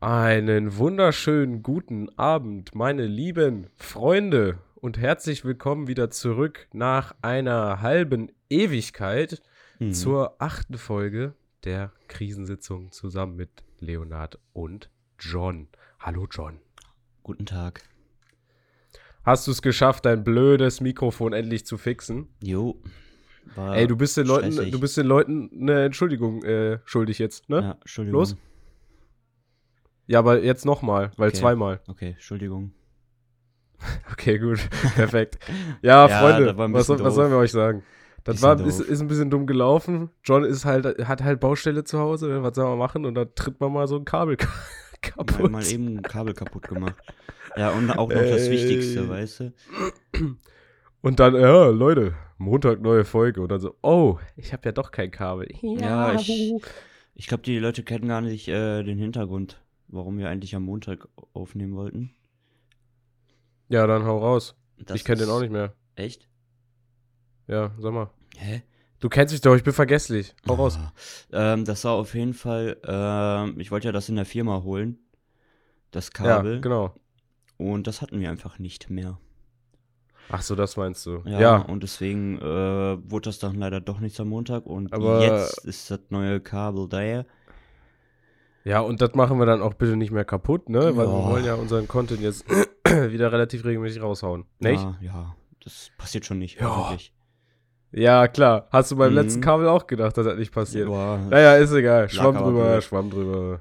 [0.00, 8.32] Einen wunderschönen guten Abend, meine lieben Freunde, und herzlich willkommen wieder zurück nach einer halben
[8.48, 9.42] Ewigkeit
[9.78, 9.92] Mhm.
[9.92, 11.34] zur achten Folge
[11.64, 15.68] der Krisensitzung zusammen mit Leonard und John.
[15.98, 16.60] Hallo John.
[17.22, 17.82] Guten Tag.
[19.22, 22.28] Hast du es geschafft, dein blödes Mikrofon endlich zu fixen?
[22.42, 22.82] Jo.
[23.56, 24.72] Ey, du bist den Leuten, stressig.
[24.72, 27.60] du bist den Leuten eine Entschuldigung äh, schuldig jetzt, ne?
[27.60, 28.20] Ja, Entschuldigung.
[28.20, 28.36] Los.
[30.10, 31.38] Ja, aber jetzt nochmal, weil Okay.
[31.38, 31.80] zweimal.
[31.86, 32.72] Okay, Entschuldigung.
[34.12, 34.58] Okay, gut.
[34.96, 35.38] Perfekt.
[35.82, 37.82] Ja, Ja, Freunde, das was, soll- was sollen wir euch sagen?
[38.24, 40.10] Das Bisschen war, ist, ist ein bisschen dumm gelaufen.
[40.24, 42.28] John ist halt, hat halt Baustelle zu Hause.
[42.28, 42.42] ne?
[42.42, 43.06] Was soll man machen?
[43.06, 45.50] Und da tritt man mal so ein Kabel ka- Mal, kaputt.
[45.50, 46.96] mal eben ein Kabel kaputt gemacht.
[47.56, 48.50] Ja, und auch noch das Ey.
[48.50, 49.52] Wichtigste, weißt du?
[51.00, 53.40] Und dann, ja, Leute, Montag neue Folge.
[53.40, 55.48] Und dann so, oh, ich habe ja doch kein Kabel.
[55.62, 56.52] Ja, ich-
[57.14, 59.58] Ich glaube, die Leute kennen gar nicht äh, den Hintergrund,
[59.92, 62.14] warum wir eigentlich am Montag aufnehmen wollten.
[63.68, 64.54] Ja, dann hau raus.
[64.78, 65.74] Das ich kenne den auch nicht mehr.
[65.94, 66.28] Echt?
[67.46, 68.10] Ja, sag mal.
[68.36, 68.62] Hä?
[69.00, 70.34] Du kennst mich doch, ich bin vergesslich.
[70.48, 70.78] Hau raus.
[70.78, 70.92] Ah,
[71.32, 74.98] ähm, das war auf jeden Fall, ähm, ich wollte ja das in der Firma holen.
[75.90, 76.60] Das Ja, Kabel.
[76.60, 76.94] genau.
[77.56, 79.18] Und das hatten wir einfach nicht mehr.
[80.28, 81.22] Ach so, das meinst du.
[81.26, 82.42] Ja, Ja, und deswegen äh,
[83.10, 86.88] wurde das dann leider doch nichts am Montag und Aber- jetzt ist das neue Kabel
[86.88, 87.24] da.
[88.64, 90.80] Ja, und das machen wir dann auch bitte nicht mehr kaputt, ne?
[90.96, 91.28] Weil wir Ja.
[91.30, 92.44] wollen ja unseren Content jetzt
[92.84, 94.44] wieder relativ regelmäßig raushauen.
[94.58, 94.82] Nicht?
[94.82, 96.76] Ja, ja, das passiert schon nicht, Ja.
[96.76, 97.12] hoffentlich.
[97.92, 98.68] Ja, klar.
[98.70, 99.16] Hast du beim Mhm.
[99.18, 100.86] letzten Kabel auch gedacht, dass das nicht passiert?
[100.88, 102.08] Boah, Naja, ist egal.
[102.08, 102.84] Schwamm drüber, blöd.
[102.84, 103.60] Schwamm drüber.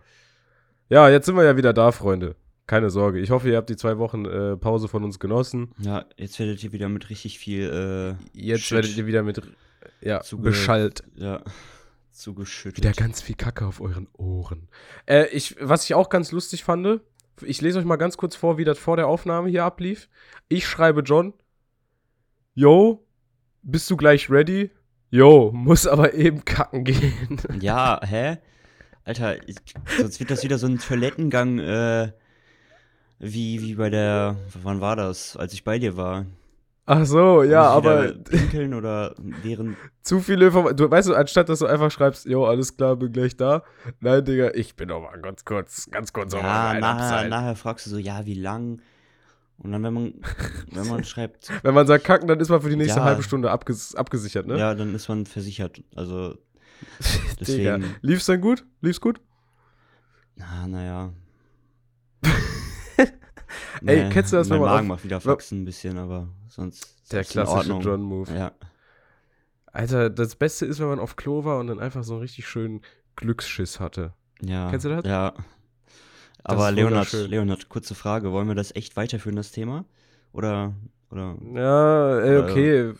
[0.89, 2.35] Ja, jetzt sind wir ja wieder da, Freunde.
[2.67, 3.19] Keine Sorge.
[3.19, 5.71] Ich hoffe, ihr habt die zwei Wochen äh, Pause von uns genossen.
[5.79, 9.41] ja, jetzt werdet ihr wieder mit richtig viel äh, Jetzt Shit werdet ihr wieder mit
[10.01, 11.03] ja, zuge- beschallt.
[11.15, 11.41] Ja,
[12.11, 12.83] zugeschüttet.
[12.83, 14.67] Wieder ganz viel Kacke auf euren Ohren.
[15.05, 17.01] Äh, ich, was ich auch ganz lustig fand,
[17.41, 20.09] ich lese euch mal ganz kurz vor, wie das vor der Aufnahme hier ablief.
[20.47, 21.33] Ich schreibe John,
[22.53, 23.05] Yo,
[23.61, 24.71] bist du gleich ready?
[25.11, 27.41] Yo, muss aber eben kacken gehen.
[27.61, 28.37] Ja, hä?
[29.03, 29.55] Alter, ich,
[29.97, 32.11] sonst wird das wieder so ein Toilettengang, äh,
[33.17, 36.25] wie, wie bei der, wann war das, als ich bei dir war?
[36.91, 40.77] Ach so, ja, aber Pinkeln oder während, zu viele Informationen.
[40.77, 43.63] Du weißt du, anstatt dass du einfach schreibst, yo, alles klar, bin gleich da.
[43.99, 47.99] Nein, Digga, ich bin mal ganz kurz, ganz kurz ja, nachher, nachher fragst du so,
[47.99, 48.81] ja, wie lang?
[49.59, 50.13] Und dann, wenn man,
[50.71, 53.05] wenn man schreibt, Wenn man sagt kacken, dann ist man für die nächste Ja.
[53.05, 54.57] halbe Stunde abges abgesichert, ne?
[54.57, 55.83] ja, dann ist man versichert.
[55.95, 56.29] Also,
[57.47, 57.77] Digga.
[57.77, 58.65] deswegen, Lief's denn gut?
[58.81, 59.21] Lief's gut?
[60.35, 61.13] na, naja.
[63.85, 67.11] Ey, kennst du das, mein wenn man Magen macht wieder Faxen ein bisschen, aber sonst
[67.11, 67.73] Der klassische.
[67.73, 68.33] John-Move.
[68.33, 68.51] Ja,
[69.71, 72.47] Alter, das Beste ist, wenn man auf Klo war und dann einfach so einen richtig
[72.47, 72.81] schönen
[73.15, 74.13] Glücksschiss hatte.
[74.41, 74.69] ja.
[74.69, 75.05] Kennst du das?
[75.05, 75.33] Ja.
[76.43, 77.11] Aber Leonard.
[77.11, 79.85] Leonard, kurze Frage, wollen wir das echt weiterführen, das Thema?
[80.31, 80.73] Oder,
[81.11, 82.93] oder, Ja, ey, okay.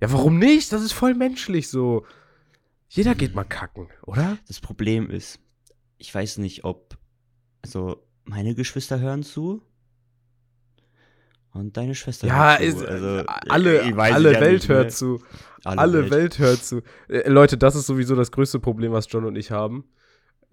[0.00, 0.72] Ja, warum nicht?
[0.72, 2.04] Das ist voll menschlich so.
[2.88, 4.36] Jeder geht mal kacken, oder?
[4.48, 5.40] das Problem ist,
[5.96, 6.98] ich weiß nicht, ob,
[7.62, 9.62] also, meine Geschwister hören zu
[11.52, 12.64] und deine Schwester Ja, hört zu.
[12.66, 14.74] ist, also, alle, ich weiß alle es ja Welt nicht, ne?
[14.74, 15.20] hört zu.
[15.64, 16.38] Alle, Welt.
[16.38, 16.82] hört zu.
[17.08, 19.84] Äh, Leute, das ist sowieso das größte Problem, was John und ich haben.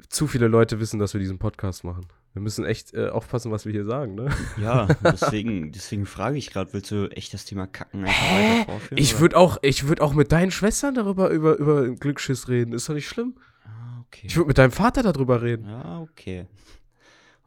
[0.08, 2.06] Zu viele Leute wissen, dass wir diesen Podcast machen.
[2.34, 4.30] Wir müssen echt äh, aufpassen, was wir hier sagen, ne?
[4.62, 8.98] Ja, deswegen, deswegen frage ich gerade, willst du echt das Thema Kacken einfach weiter vorführen?
[8.98, 12.74] Ich würde auch, ich würde auch mit deinen Schwestern darüber über, über Glücksschiss reden.
[12.74, 13.36] Ist doch nicht schlimm.
[13.66, 14.28] Ah, okay.
[14.28, 15.68] Ich würde mit deinem Vater darüber reden.
[15.68, 16.48] Ja, okay.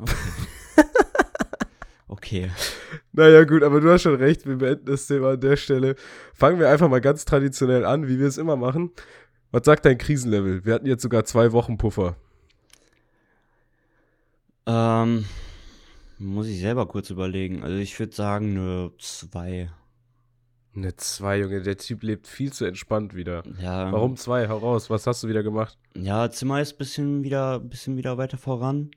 [0.02, 0.84] Okay.
[2.08, 2.50] okay.
[3.12, 5.96] Naja, gut, aber du hast schon recht, wir beenden das Thema an der Stelle.
[6.34, 8.90] Fangen wir einfach mal ganz traditionell an, wie wir es immer machen.
[9.50, 10.64] Was sagt dein Krisenlevel?
[10.64, 12.16] Wir hatten jetzt sogar zwei Wochen Puffer.
[14.66, 15.26] Ähm,
[16.18, 17.62] muss ich selber kurz überlegen.
[17.62, 19.70] Also ich würde sagen, eine 2.
[20.74, 23.42] Eine zwei, Junge, der Typ lebt viel zu entspannt wieder.
[23.60, 23.92] Ja.
[23.92, 24.48] Warum zwei?
[24.48, 25.76] Hau raus, was hast du wieder gemacht?
[25.94, 28.90] Ja, Zimmer ist bisschen wieder, bisschen wieder weiter voran.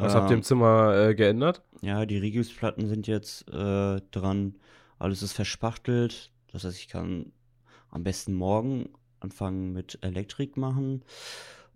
[0.00, 1.62] Was habt ihr im Ähm, Zimmer äh, geändert?
[1.82, 4.56] Ja, die Regelsplatten sind jetzt äh, dran.
[4.98, 6.30] Alles ist verspachtelt.
[6.52, 7.32] Das heißt, ich kann
[7.90, 8.90] am besten morgen
[9.20, 11.04] anfangen mit Elektrik machen.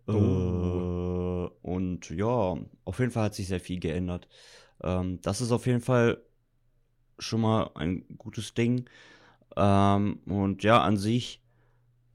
[0.07, 0.13] Oh.
[0.13, 4.29] Äh, und ja, auf jeden Fall hat sich sehr viel geändert.
[4.83, 6.23] Ähm, das ist auf jeden Fall
[7.19, 8.89] schon mal ein gutes Ding.
[9.57, 11.43] Ähm, und ja, an sich,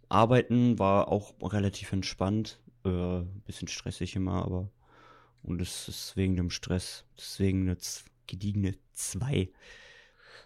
[0.09, 2.59] Arbeiten war auch relativ entspannt.
[2.85, 4.69] Äh, bisschen stressig immer, aber.
[5.43, 7.05] Und es ist wegen dem Stress.
[7.17, 7.77] Deswegen eine
[8.27, 9.49] gediegene 2.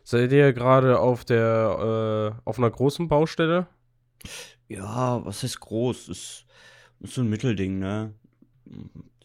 [0.03, 3.67] Seid ihr gerade auf der, äh, auf einer großen Baustelle?
[4.67, 6.09] Ja, was heißt groß?
[6.09, 6.45] Ist,
[6.99, 8.13] ist so ein Mittelding, ne?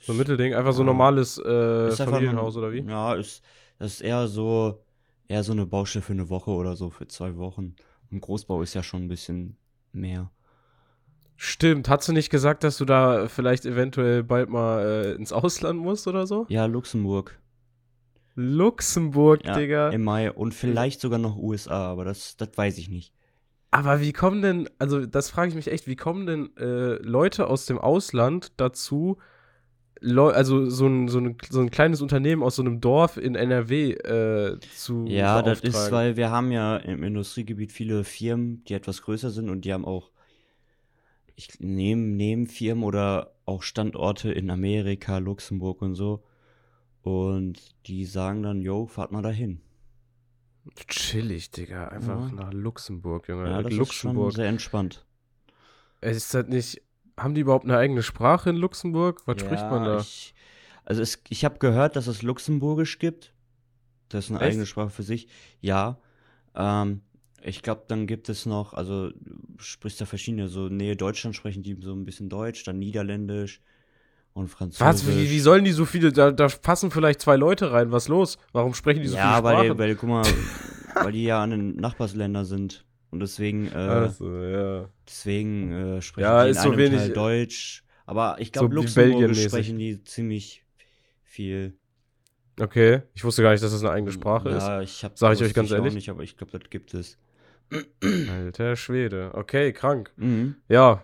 [0.00, 0.86] So ein Mittelding, einfach so Ja.
[0.86, 2.80] normales äh, Familienhaus nur- oder wie?
[2.80, 3.42] Ja, ist,
[3.78, 4.82] das ist eher so,
[5.28, 7.74] eher so eine Baustelle für eine Woche oder so, für zwei Wochen.
[8.10, 9.56] Ein Großbau ist ja schon ein bisschen
[9.92, 10.30] mehr.
[11.40, 11.88] Stimmt.
[11.88, 16.08] Hast du nicht gesagt, dass du da vielleicht eventuell bald mal äh, ins Ausland musst
[16.08, 16.46] oder so?
[16.49, 17.38] Ja, Luxemburg.
[18.35, 19.90] Luxemburg, Ja, Digga.
[19.90, 23.14] Im Mai und vielleicht sogar noch USA, aber das, das weiß ich nicht.
[23.70, 27.46] Aber wie kommen denn, also das frage ich mich echt, wie kommen denn äh, Leute
[27.46, 29.19] aus dem Ausland dazu,
[30.00, 33.37] Leu also so ein, so, ein, so ein kleines Unternehmen aus so einem Dorf in
[33.37, 38.75] NRW äh, zu Ja, das ist, weil wir haben ja im Industriegebiet viele Firmen, die
[38.75, 40.11] etwas größer sind und die haben auch
[41.38, 46.25] ich nehme Nebenfirmen oder auch Standorte in Amerika, Luxemburg und so.
[47.02, 49.61] Und die sagen dann, yo, fahrt mal dahin.
[50.88, 51.88] Chillig, Digga.
[51.88, 52.35] Einfach Ja.
[52.35, 53.49] nach Luxemburg, Junge.
[53.49, 54.32] Ja, das ist Luxemburg.
[54.32, 55.06] schon sehr entspannt.
[56.00, 56.82] Ist das nicht.
[57.17, 59.23] Haben die überhaupt eine eigene Sprache in Luxemburg?
[59.26, 60.00] Was spricht man da?
[60.00, 60.35] Ich,
[60.85, 63.32] also es, ich habe gehört, dass es Luxemburgisch gibt.
[64.08, 64.49] Das ist eine Echt?
[64.50, 65.29] eigene Sprache für sich.
[65.61, 65.99] Ja.
[66.56, 67.02] Ähm,
[67.43, 69.14] ich glaube, dann gibt es noch, also du
[69.58, 73.61] sprichst da verschiedene, so Nähe Deutschland sprechen die so ein bisschen Deutsch, dann Niederländisch
[74.32, 74.87] und Französisch.
[74.87, 75.06] Was?
[75.06, 76.12] Wie, wie sollen die so viele?
[76.12, 77.93] Da, da passen vielleicht zwei Leute rein.
[77.93, 78.38] Was los?
[78.52, 79.73] Warum sprechen die so ja, viele weil, Sprachen?
[79.73, 80.25] die, weil, guck mal,
[80.94, 82.85] weil die ja an den Nachbarsländern sind.
[83.11, 84.88] Und deswegen, äh, also, ja.
[85.06, 87.85] deswegen äh, sprechen Ja, die in ist so einem wenig- Teil Deutsch.
[88.05, 89.49] Aber ich so glaube, Luxemburgisch Belgien-mäßig.
[89.49, 90.64] sprechen die ziemlich
[91.23, 91.76] viel.
[92.61, 93.02] Okay.
[93.14, 94.62] Ich wusste gar nicht, dass das eine eigene Sprache ist.
[94.67, 95.94] Ja, ich hab, Sag ich euch ganz ehrlich.
[95.94, 97.19] nicht, aber ich glaube, das gibt es.
[98.30, 99.30] Alter Schwede.
[99.34, 100.10] Okay, krank.
[100.16, 100.56] Mhm.
[100.68, 101.02] Ja,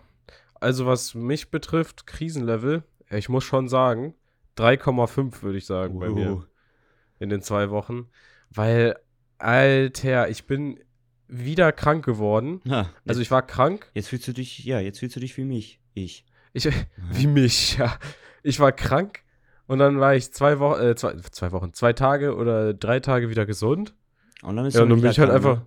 [0.60, 4.14] also was mich betrifft, Krisenlevel, ich muss schon sagen,
[4.56, 6.44] 3,5 würde ich sagen bei mir Uh.
[7.18, 8.08] in den zwei Wochen.
[8.50, 8.96] Weil,
[9.38, 10.78] Alter, ich bin
[11.26, 12.60] wieder krank geworden.
[12.68, 13.90] Ha, Also ich war krank.
[13.94, 15.80] jetzt fühlst du dich, ja, jetzt fühlst du dich wie mich.
[15.94, 16.24] Ich.
[16.52, 16.68] Ich,
[17.10, 17.98] wie mich, ja.
[18.42, 19.20] Ich war krank
[19.66, 23.28] und dann war ich zwei Wochen, äh, zwei, zwei Wochen, zwei Tage oder drei Tage
[23.28, 23.94] wieder gesund.
[24.42, 25.66] Und dann ist Ja, und dann bin ich halt krank, einfach, ne?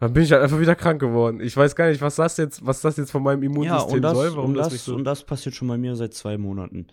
[0.00, 1.40] Dann bin ich halt einfach wieder krank geworden.
[1.40, 4.02] Ich weiß gar nicht, was das jetzt, was das jetzt von meinem Ja, Immunsystem und
[4.02, 4.94] das, soll, warum und, das, das, mich so.
[4.94, 6.86] und das passiert schon bei mir seit zwei Monaten.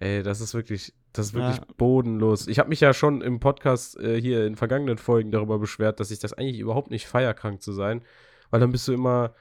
[0.00, 1.64] Ey, das ist wirklich, das ist wirklich Ja.
[1.76, 2.46] bodenlos.
[2.46, 6.12] Ich habe mich ja schon im Podcast äh, hier in vergangenen Folgen darüber beschwert, dass
[6.12, 8.02] ich das eigentlich überhaupt nicht feier, krank zu sein.
[8.50, 9.34] Weil dann bist du immer,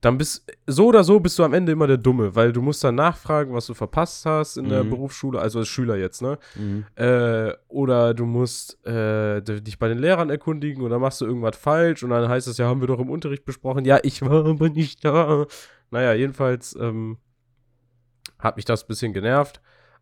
[0.00, 2.84] dann bist, so oder so bist du am Ende immer der Dumme, weil du musst
[2.84, 4.90] dann nachfragen, was du verpasst hast in der Mhm.
[4.90, 6.38] Berufsschule, also als Schüler jetzt, ne?
[6.56, 6.84] Mhm.
[6.94, 12.02] Äh, oder du musst äh, dich bei den Lehrern erkundigen oder machst du irgendwas falsch
[12.04, 13.84] und dann heißt es ja, haben wir doch im Unterricht besprochen.
[13.84, 15.46] Ja, ich war aber nicht da.
[15.90, 17.18] Naja, jedenfalls ähm,
[18.38, 19.60] hat mich das ein bisschen genervt,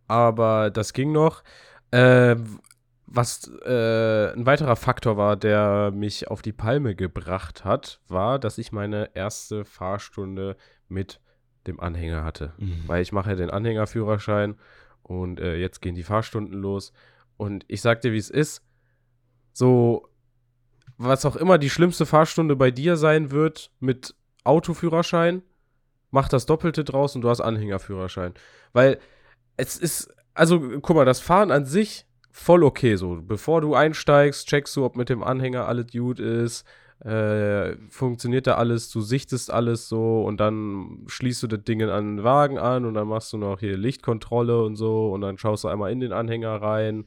[0.09, 1.43] aber das ging noch.
[1.91, 2.37] Äh,
[3.07, 8.59] was äh, ein weiterer Faktor war, der mich auf die Palme gebracht hat, war, dass
[8.59, 10.57] ich meine erste Fahrstunde
[10.89, 11.21] mit
[11.67, 12.85] dem Anhänger hatte Mhm.
[12.87, 14.57] weil ich mache ja den Anhängerführerschein
[15.03, 16.93] und äh, jetzt gehen die Fahrstunden los.
[17.37, 18.63] Und ich sag dir, wie es ist.
[19.53, 20.09] So,
[20.97, 24.15] was auch immer die schlimmste Fahrstunde bei dir sein wird mit
[24.45, 25.43] Autoführerschein,
[26.11, 28.35] mach das Doppelte draus und du hast Anhängerführerschein.
[28.73, 28.99] Weil
[29.57, 32.06] es ist, also guck mal, das Fahren an sich
[32.37, 33.19] voll okay so.
[33.23, 36.65] Bevor du einsteigst, checkst du, ob mit dem Anhänger alles gut ist.
[37.01, 42.17] Äh, funktioniert da alles, du sichtest alles so und dann schließt du das Ding an
[42.17, 45.65] den Wagen an und dann machst du noch hier Lichtkontrolle und so und dann schaust
[45.65, 47.07] du einmal in den Anhänger rein.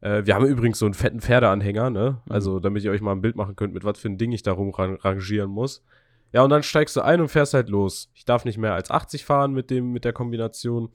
[0.00, 2.22] Äh, wir haben übrigens so einen fetten Pferdeanhänger, ne?
[2.24, 2.32] Mhm.
[2.32, 4.42] Also, damit ihr euch mal ein Bild machen könnt, mit was für ein Ding ich
[4.42, 5.84] da rumrangieren muss.
[6.32, 8.10] Ja, und dann steigst du ein und fährst halt los.
[8.14, 10.90] Ich darf nicht mehr als 80 fahren mit dem, mit der Kombination.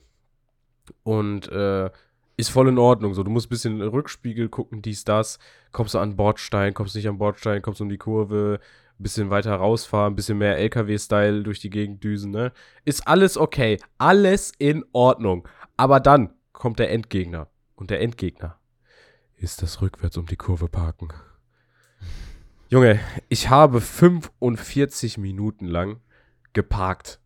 [1.03, 1.89] Und äh,
[2.37, 3.13] ist voll in Ordnung.
[3.13, 5.39] So, du musst ein bisschen Rückspiegel gucken, dies, das.
[5.71, 8.59] Kommst du an Bordstein, kommst nicht an Bordstein, kommst um die Kurve,
[8.99, 12.51] ein bisschen weiter rausfahren, ein bisschen mehr LKW-Style durch die Gegend düsen, ne?
[12.85, 13.79] Ist alles okay.
[13.97, 15.47] Alles in Ordnung.
[15.77, 17.47] Aber dann kommt der Endgegner.
[17.75, 18.57] Und der Endgegner
[19.35, 21.09] ist das rückwärts um die Kurve parken.
[22.69, 22.99] Junge,
[23.29, 25.99] ich habe 45 Minuten lang
[26.53, 27.19] geparkt.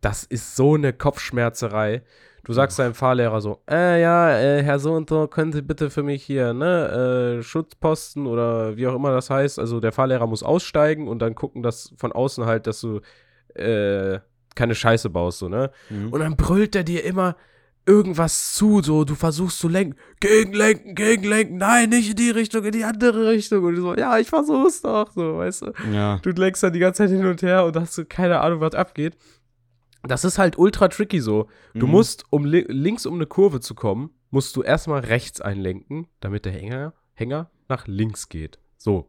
[0.00, 2.02] Das ist so eine Kopfschmerzerei.
[2.44, 5.90] Du sagst deinem Fahrlehrer so, äh, ja, äh, Herr so und so, können Sie bitte
[5.90, 9.58] für mich hier, ne, äh, Schutzposten oder wie auch immer das heißt.
[9.60, 13.00] Also der Fahrlehrer muss aussteigen und dann gucken, dass von außen halt, dass du
[13.54, 14.18] äh,
[14.54, 15.70] keine Scheiße baust, so, ne?
[15.88, 16.12] Mhm.
[16.12, 17.36] Und dann brüllt er dir immer
[17.86, 22.72] irgendwas zu, so, du versuchst zu lenken, gegenlenken, gegenlenken, nein, nicht in die Richtung, in
[22.72, 23.64] die andere Richtung.
[23.64, 25.72] Und du so, ja, ich versuch's doch, so, weißt du.
[25.92, 26.18] ja.
[26.22, 28.74] Du lenkst dann die ganze Zeit hin und her und hast so keine Ahnung, was
[28.74, 29.16] abgeht.
[30.06, 31.48] Das ist halt ultra tricky so.
[31.74, 31.92] Du Mhm.
[31.92, 36.44] musst, um li links um eine Kurve zu kommen, musst du erstmal rechts einlenken, damit
[36.44, 38.58] der Hänger, Hänger nach links geht.
[38.78, 39.08] So.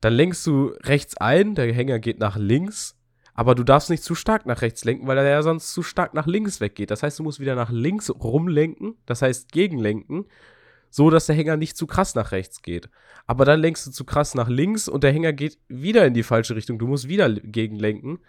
[0.00, 2.92] Dann lenkst du rechts ein, der Hänger geht nach links,
[3.38, 6.14] Aber du darfst nicht zu stark nach rechts lenken, weil er ja sonst zu stark
[6.14, 6.90] nach links weggeht.
[6.90, 10.24] Das heißt, du musst wieder nach links rumlenken, das heißt gegenlenken,
[10.88, 12.88] so dass der Hänger nicht zu krass nach rechts geht.
[13.26, 16.22] Aber dann lenkst du zu krass nach links und der Hänger geht wieder in die
[16.22, 16.78] falsche Richtung.
[16.78, 18.20] Du musst wieder gegenlenken.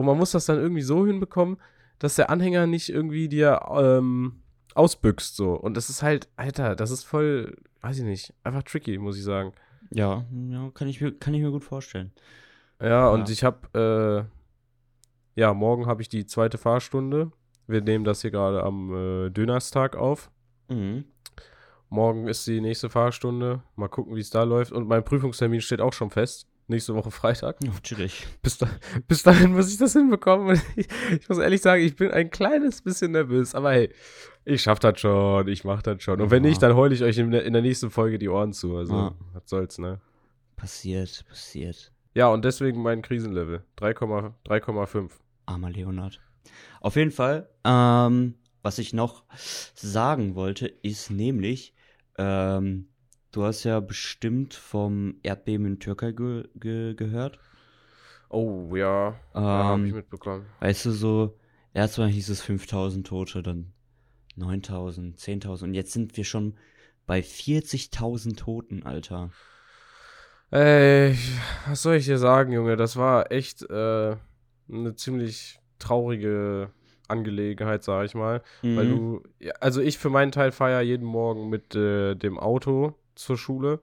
[0.00, 1.58] Und man muss das dann irgendwie so hinbekommen,
[1.98, 4.40] dass der Anhänger nicht irgendwie dir ähm,
[4.74, 5.52] ausbüchst so.
[5.52, 9.24] Und das ist halt, Alter, das ist voll, weiß ich nicht, einfach tricky, muss ich
[9.24, 9.52] sagen.
[9.90, 12.12] Ja, ja kann, ich mir, kann ich mir gut vorstellen.
[12.80, 14.26] Ja, und ich habe,
[15.36, 17.30] äh, ja, morgen habe ich die zweite Fahrstunde.
[17.66, 20.30] Wir nehmen das hier gerade am äh, Dönerstag auf.
[20.70, 21.04] Mhm.
[21.90, 23.62] Morgen ist die nächste Fahrstunde.
[23.76, 24.72] Mal gucken, wie es da läuft.
[24.72, 26.49] Und mein Prüfungstermin steht auch schon fest.
[26.70, 27.60] Nächste Woche Freitag.
[27.62, 28.26] Natürlich.
[28.42, 28.68] Bis, da,
[29.08, 30.60] bis dahin muss ich das hinbekommen.
[30.76, 30.86] Ich,
[31.20, 33.54] ich, muss ehrlich sagen, ich bin ein kleines bisschen nervös.
[33.56, 33.92] Aber hey,
[34.44, 35.48] ich schaff das schon.
[35.48, 36.20] Ich mach das schon.
[36.20, 36.48] Und wenn Ja.
[36.50, 38.76] nicht, dann heule ich euch in, der- in der nächsten Folge die Ohren zu.
[38.76, 39.14] Also, Ja.
[39.32, 40.00] was soll's, ne?
[40.56, 41.92] Passiert, passiert.
[42.14, 43.64] Ja, und deswegen mein Krisenlevel.
[43.78, 45.10] 3,- 3,5.
[45.46, 46.20] Armer Leonard.
[46.80, 49.24] Auf jeden Fall, ähm, was ich noch
[49.74, 51.74] sagen wollte, ist nämlich,
[52.16, 52.89] ähm,
[53.32, 57.40] du hast ja bestimmt vom Erdbeben in Türkei ge ge gehört.
[58.30, 59.14] Oh, ja.
[59.50, 60.46] Ja, hab ich Ähm, mitbekommen.
[60.60, 61.38] weißt du, so,
[61.74, 63.72] erstmal hieß es 5000 Tote, dann
[64.36, 66.58] 9000, 10.000 und jetzt sind wir schon
[67.06, 69.34] bei 40.000 Toten, Alter.
[70.50, 71.16] Ey,
[71.68, 72.76] was soll ich dir sagen, Junge?
[72.76, 74.16] Das war echt äh,
[74.68, 76.70] eine ziemlich traurige
[77.08, 78.42] Angelegenheit, sag ich mal.
[78.74, 78.88] Weil Mhm.
[78.88, 82.94] du, ja, also ich für meinen Teil fahre ja jeden Morgen mit äh, dem Auto
[83.20, 83.80] zur Schule.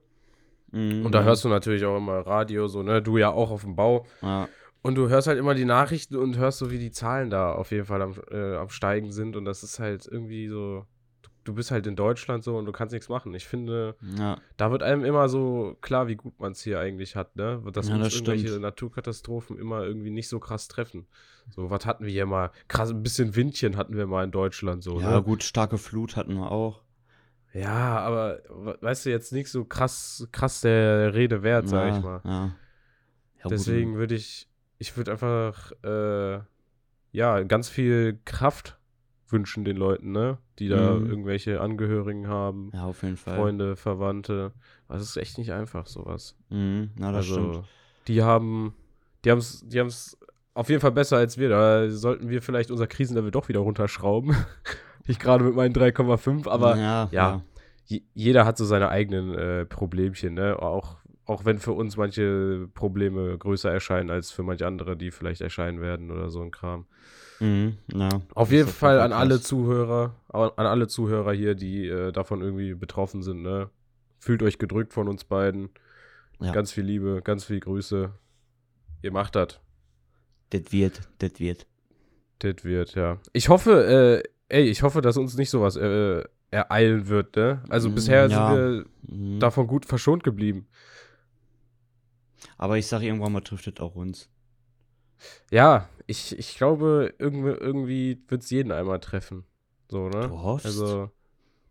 [0.70, 1.24] Mhm, Und da ja.
[1.24, 3.00] hörst du natürlich auch immer Radio, so, ne?
[3.00, 4.06] Du ja auch auf dem Bau.
[4.20, 4.48] Ja,
[4.82, 7.70] Und du hörst halt immer die Nachrichten und hörst so, wie die Zahlen da auf
[7.70, 9.34] jeden Fall am, äh, am Steigen sind.
[9.36, 10.84] Und das ist halt irgendwie so.
[11.22, 13.32] Du, du bist halt in Deutschland so und du kannst nichts machen.
[13.34, 17.16] Ich finde, ja, da wird einem immer so klar, wie gut man es hier eigentlich
[17.16, 17.62] hat, ne?
[17.72, 18.62] Dass Ja, uns das irgendwelche stimmt.
[18.62, 21.06] Naturkatastrophen immer irgendwie nicht so krass treffen.
[21.50, 22.50] So, was hatten wir hier mal?
[22.68, 25.22] Krass, ein bisschen Windchen hatten wir mal in Deutschland so, ja ne?
[25.22, 26.82] gut, starke Flut hatten wir auch.
[27.54, 31.96] Ja, aber we- weißt du, jetzt nicht so krass, krass der Rede wert, sag ja,
[31.96, 32.20] ich mal.
[32.24, 32.52] Ja.
[33.42, 36.40] Ja, Deswegen würde ich, ich würde einfach, äh,
[37.12, 38.78] ja, ganz viel Kraft
[39.28, 40.38] wünschen den Leuten, ne?
[40.58, 41.06] Die da Mhm.
[41.06, 43.36] irgendwelche Angehörigen haben, Ja, auf jeden Fall.
[43.36, 44.52] Freunde, Verwandte.
[44.88, 46.36] Das ist echt nicht einfach, sowas.
[46.48, 47.68] Mhm, na, das also, stimmt.
[48.08, 48.74] die haben,
[49.24, 50.18] die haben es, die haben es
[50.54, 51.48] auf jeden Fall besser als wir.
[51.50, 54.34] Da sollten wir vielleicht unser Krisenlevel doch wieder runterschrauben.
[55.08, 57.42] ich gerade mit meinen 3,5, aber ja, ja.
[57.86, 60.60] je- jeder hat so seine eigenen äh, Problemchen, ne?
[60.60, 65.40] Auch, auch wenn für uns manche Probleme größer erscheinen als für manche andere, die vielleicht
[65.40, 66.86] erscheinen werden oder so ein Kram.
[67.40, 68.08] Mhm, ja.
[68.34, 73.22] Auf jeden Fall an alle Zuhörer, an alle Zuhörer hier, die äh, davon irgendwie betroffen
[73.22, 73.70] sind, ne?
[74.18, 75.70] Fühlt euch gedrückt von uns beiden.
[76.40, 76.52] Ja.
[76.52, 78.10] Ganz viel Liebe, ganz viel Grüße.
[79.02, 79.60] Ihr macht das.
[80.50, 81.66] Das wird, das wird.
[82.40, 83.18] Das wird, ja.
[83.32, 87.62] Ich hoffe, äh, ey, ich hoffe, dass uns nicht sowas äh, ereilen wird, ne?
[87.68, 88.28] Also Mm, bisher ja.
[88.28, 89.40] sind wir Mhm.
[89.40, 90.66] davon gut verschont geblieben.
[92.56, 94.28] Aber ich sag, irgendwann mal trifft es auch uns.
[95.50, 99.44] Ja, ich, ich glaube, irgendwie, irgendwie wird es jeden einmal treffen.
[99.90, 100.28] So, ne?
[100.28, 100.66] Du hoffst?
[100.66, 101.10] Also,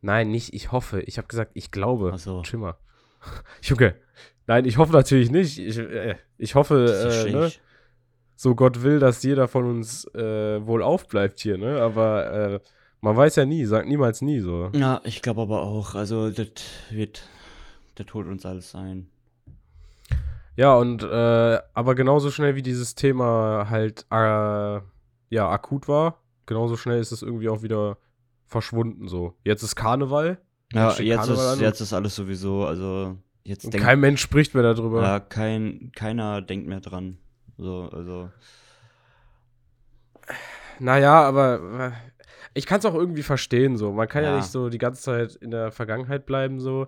[0.01, 1.01] nein, nicht ich hoffe.
[1.01, 2.11] Ich habe gesagt, ich glaube.
[2.13, 2.43] Ach so.
[2.43, 2.77] Schimmer.
[3.61, 3.95] Junge.
[4.47, 5.57] Nein, ich hoffe natürlich nicht.
[5.59, 7.51] Ich, äh, ich hoffe, äh, ne?
[8.37, 11.81] So Gott will, dass jeder von uns äh, wohl aufbleibt hier, ne?
[11.81, 12.59] Aber äh,
[13.01, 14.69] man weiß ja nie, sagt niemals nie so.
[14.73, 15.95] Ja, ich glaube aber auch.
[15.95, 16.47] Also, das
[16.91, 17.23] wird,
[17.95, 19.09] das holt uns alles ein.
[20.55, 24.15] Ja, und äh, aber genauso schnell wie dieses Thema halt äh,
[25.29, 27.97] ja akut war, genauso schnell ist es irgendwie auch wieder
[28.45, 29.35] verschwunden so.
[29.43, 30.39] Jetzt ist Karneval.
[30.73, 34.63] Ja, jetzt Karneval ist, jetzt ist alles sowieso, also, jetzt denkt, kein Mensch spricht mehr
[34.63, 35.01] darüber.
[35.01, 37.17] ja, kein, keiner denkt mehr dran.
[37.57, 38.29] So, also,
[40.79, 42.11] Naja, aber äh,
[42.53, 43.91] ich kann es auch irgendwie verstehen so.
[43.91, 44.31] Man kann ja.
[44.31, 44.37] Ja.
[44.37, 46.87] nicht so die ganze Zeit in der Vergangenheit bleiben so.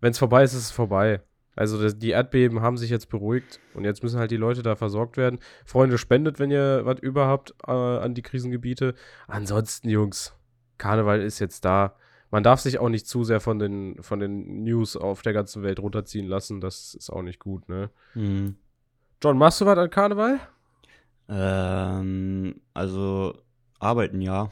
[0.00, 1.20] Wenn es vorbei ist, ist es vorbei.
[1.56, 4.74] Also das, die Erdbeben haben sich jetzt beruhigt und jetzt müssen halt die Leute da
[4.74, 5.38] versorgt werden.
[5.64, 8.94] Freunde, spendet, wenn ihr was über habt äh, an die Krisengebiete.
[9.28, 10.34] Ansonsten, Jungs,
[10.78, 11.96] Karneval ist jetzt da.
[12.30, 15.62] Man darf sich auch nicht zu sehr von den, von den News auf der ganzen
[15.62, 16.60] Welt runterziehen lassen.
[16.60, 17.90] Das ist auch nicht gut, ne?
[18.14, 18.56] hm.
[19.22, 20.40] John, machst du was an Karneval?
[21.28, 23.34] ähm, also,
[23.78, 24.50] arbeiten ja.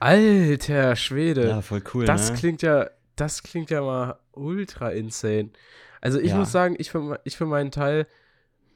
[0.00, 1.48] Alter Schwede.
[1.48, 2.36] Ja, voll cool, Das ne?
[2.38, 5.50] klingt ja, das klingt ja mal ultra insane.
[6.00, 6.38] Also ich Ja.
[6.38, 8.06] muss sagen, ich für, ich für meinen Teil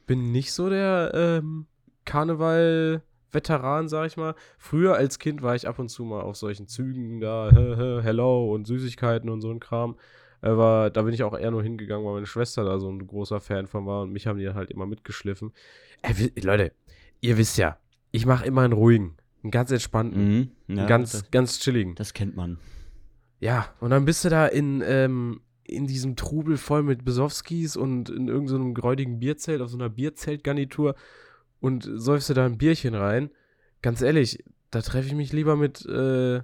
[0.07, 1.67] bin nicht so der ähm,
[2.05, 4.35] Karneval-Veteran, sag ich mal.
[4.57, 7.51] Früher als Kind war ich ab und zu mal auf solchen Zügen da,
[8.03, 9.97] hello und Süßigkeiten und so ein Kram.
[10.41, 13.39] Aber da bin ich auch eher nur hingegangen, weil meine Schwester da so ein großer
[13.41, 15.51] Fan von war und mich haben die halt immer mitgeschliffen.
[16.01, 16.71] Ey, Leute,
[17.21, 17.77] ihr wisst ja,
[18.11, 20.51] ich mache immer einen ruhigen, einen ganz entspannten, Mhm.
[20.67, 21.95] Ja, einen ganz, das, ganz chilligen.
[21.95, 22.57] das kennt man.
[23.39, 28.09] Ja, und dann bist du da in, ähm, in diesem Trubel voll mit Besowskis und
[28.09, 30.95] in irgendeinem so einem gräudigen Bierzelt, auf so einer Bierzeltgarnitur
[31.59, 33.29] und säufst du da ein Bierchen rein.
[33.81, 36.41] Ganz ehrlich, da treffe ich mich lieber mit, äh,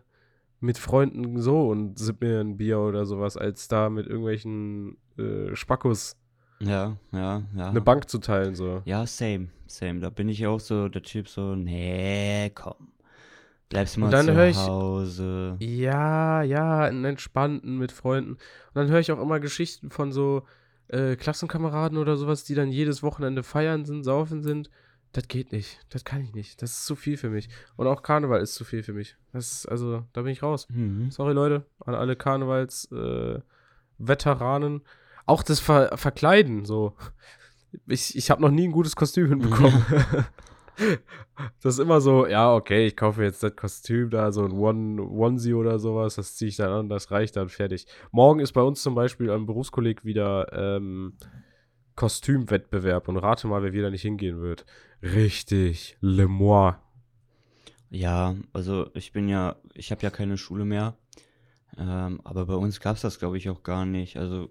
[0.59, 5.55] mit Freunden so und sipp mir ein Bier oder sowas, als da mit irgendwelchen äh,
[5.55, 6.15] Spackos
[6.59, 7.69] Ja, ja, ja.
[7.69, 8.55] eine Bank zu teilen.
[8.55, 8.81] So.
[8.85, 9.99] Ja, same, same.
[9.99, 12.93] Da bin ich auch so der Typ so, nee, komm.
[13.69, 15.57] Bleibst mal dann zu ich- Hause.
[15.59, 18.31] Ja, ja, einen entspannten mit Freunden.
[18.33, 18.39] Und
[18.75, 20.43] dann höre ich auch immer Geschichten von so
[20.87, 24.69] äh, Klassenkameraden oder sowas, die dann jedes Wochenende feiern sind, saufen sind.
[25.15, 25.79] Das geht nicht.
[25.91, 26.61] Das kann ich nicht.
[26.61, 27.47] Das ist zu viel für mich.
[27.77, 29.15] Und auch Karneval ist zu viel für mich.
[29.31, 30.67] Das ist, also, da bin ich raus.
[30.69, 31.09] Mhm.
[31.09, 33.37] Sorry, Leute, an alle Karnevals-Veteranen.
[33.37, 33.41] Äh,
[33.97, 34.81] Veteranen.
[35.25, 36.97] auch das Ver Verkleiden, so.
[37.87, 39.85] Ich, ich habe noch nie ein gutes Kostüm hinbekommen.
[41.63, 45.01] das ist immer so, ja, okay, ich kaufe jetzt das Kostüm da, so ein One,
[45.01, 47.87] Onesie oder sowas, das ziehe ich dann an, das reicht dann fertig.
[48.11, 51.13] Morgen ist bei uns zum Beispiel am Berufskolleg wieder ähm,
[51.95, 54.65] Kostümwettbewerb und rate mal, wer wieder nicht hingehen wird.
[55.01, 56.73] Richtig, Le Moi.
[57.89, 60.95] Ja, also ich bin ja, ich habe ja keine Schule mehr.
[61.77, 64.17] Ähm, aber bei uns gab's das, glaube ich, auch gar nicht.
[64.17, 64.49] Also,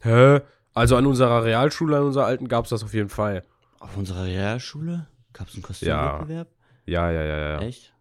[0.00, 0.40] Hä?
[0.74, 3.42] Also an unserer Realschule, an unserer alten, gab es das auf jeden Fall.
[3.80, 6.48] auf unserer Realschule gab's einen Kostümwettbewerb?
[6.86, 7.60] Ja, ja, ja, ja.
[7.60, 7.92] Echt?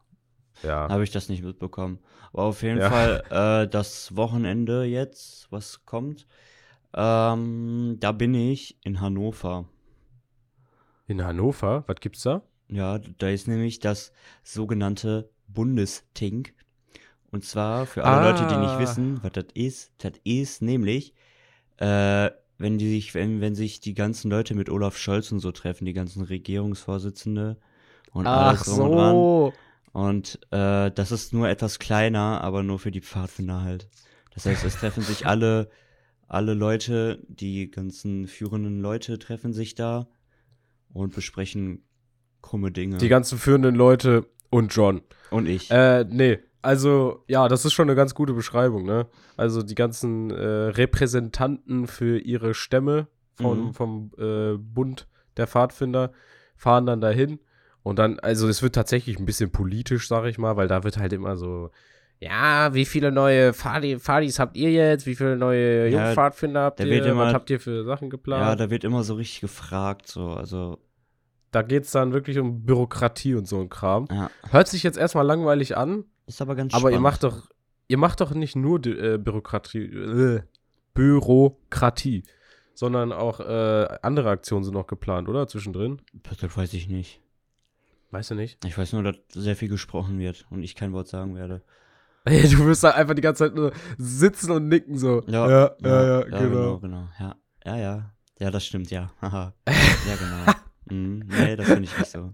[0.63, 0.87] ja.
[0.89, 1.99] Habe ich das nicht mitbekommen.
[2.33, 2.89] Aber auf jeden Ja.
[2.89, 6.27] Fall äh, das Wochenende jetzt, was kommt,
[6.93, 9.65] ähm, da bin ich in Hannover.
[11.07, 12.41] In Hannover, was gibt's da?
[12.69, 14.11] Ja, da ist nämlich das
[14.43, 16.53] sogenannte Bundestink.
[17.31, 18.79] Und zwar für alle Leute, die nicht Ah.
[18.79, 21.13] wissen, was das ist, das ist nämlich,
[21.77, 25.51] äh, wenn die sich, wenn, wenn sich die ganzen Leute mit Olaf Scholz und so
[25.51, 27.57] treffen, die ganzen Regierungsvorsitzende
[28.11, 29.53] und alles drum und dran.
[29.93, 33.87] Und äh, das ist nur etwas kleiner, aber nur für die Pfadfinder halt.
[34.33, 35.69] Das heißt, es treffen sich alle,
[36.27, 40.07] alle Leute, die ganzen führenden Leute treffen sich da
[40.93, 41.83] und besprechen
[42.41, 42.97] krumme Dinge.
[42.97, 45.01] Die ganzen führenden Leute und John.
[45.31, 45.69] und ich.
[45.71, 46.39] Äh, nee.
[46.61, 49.07] Also, ja, das ist schon eine ganz gute Beschreibung, ne?
[49.37, 50.35] Also die ganzen äh,
[51.05, 53.73] Repräsentanten für ihre Stämme vom, Mhm.
[53.73, 56.11] vom äh, Bund der Pfadfinder
[56.55, 57.39] fahren dann dahin.
[57.83, 60.97] Und dann, also es wird tatsächlich ein bisschen politisch, sag ich mal, weil da wird
[60.97, 61.69] halt immer so,
[62.19, 65.05] ja, wie viele neue Pfadis habt ihr jetzt?
[65.05, 67.05] Wie viele neue Ja, Jungpfadfinder habt ihr?
[67.05, 68.41] immer- Was habt ihr für Sachen geplant?
[68.43, 70.79] ja, da wird immer so richtig gefragt, so, also,
[71.51, 74.07] Da geht es dann wirklich um Bürokratie und so ein Kram.
[74.11, 74.29] ja.
[74.49, 77.49] Hört sich jetzt erstmal langweilig an, Ist aber ganz aber ihr macht doch,
[77.87, 80.41] ihr macht doch nicht nur äh, Bürokratie, äh,
[80.93, 82.23] Bürokratie,
[82.73, 85.47] sondern auch äh, andere Aktionen sind noch geplant, oder?
[85.47, 86.01] Zwischendrin?
[86.41, 87.21] Das weiß ich nicht.
[88.11, 88.63] Weißt du nicht?
[88.65, 91.61] Ich weiß nur, dass sehr viel gesprochen wird und ich kein Wort sagen werde.
[92.27, 95.23] Du wirst da einfach die ganze Zeit nur sitzen und nicken so.
[95.27, 96.39] ja, ja, ja, genau.
[96.39, 97.07] genau, genau.
[97.19, 97.35] Ja,
[97.65, 98.11] ja, ja.
[98.39, 99.09] Ja, das stimmt, ja.
[99.21, 99.53] Haha.
[99.67, 100.53] ja, genau.
[100.89, 101.23] Mhm.
[101.27, 102.31] Nee, das finde ich nicht so.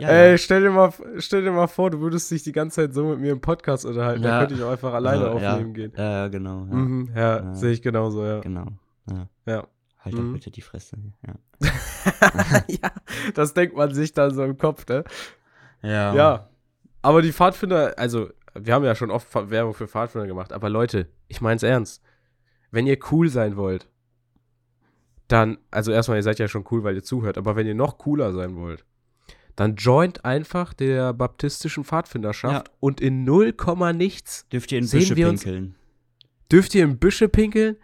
[0.00, 0.38] Ja, Ey, ja.
[0.38, 3.18] stell dir, mal, stell dir mal vor, du würdest dich die ganze Zeit so mit
[3.18, 4.22] mir im Podcast unterhalten.
[4.22, 4.30] Ja.
[4.30, 5.92] Da könnte ich auch einfach alleine Also, ja, aufnehmen gehen.
[5.96, 6.66] Ja, ja, genau.
[6.70, 7.54] Ja, Mhm, ja, Ja.
[7.54, 8.38] sehe ich genauso, ja.
[8.38, 8.66] Genau.
[9.10, 9.26] Ja.
[9.44, 9.66] Ja.
[9.98, 10.18] Halt Mhm.
[10.28, 10.96] doch bitte die Fresse.
[11.26, 11.34] Ja.
[12.68, 12.90] ja,
[13.34, 15.02] das denkt man sich dann so im Kopf, ne?
[15.82, 16.14] Ja.
[16.14, 16.48] Ja.
[17.02, 21.08] Aber die Pfadfinder, also, wir haben ja schon oft Werbung für Pfadfinder gemacht, aber Leute,
[21.28, 22.02] ich mein's ernst.
[22.70, 23.88] Wenn ihr cool sein wollt,
[25.28, 27.98] dann, also erstmal, ihr seid ja schon cool, weil ihr zuhört, aber wenn ihr noch
[27.98, 28.84] cooler sein wollt,
[29.56, 32.74] dann joint einfach der baptistischen Pfadfinderschaft Ja.
[32.80, 33.54] und in 0,
[33.94, 35.74] nichts Dürft ihr in Büsche uns- pinkeln?
[36.50, 37.76] dürft ihr in Büsche pinkeln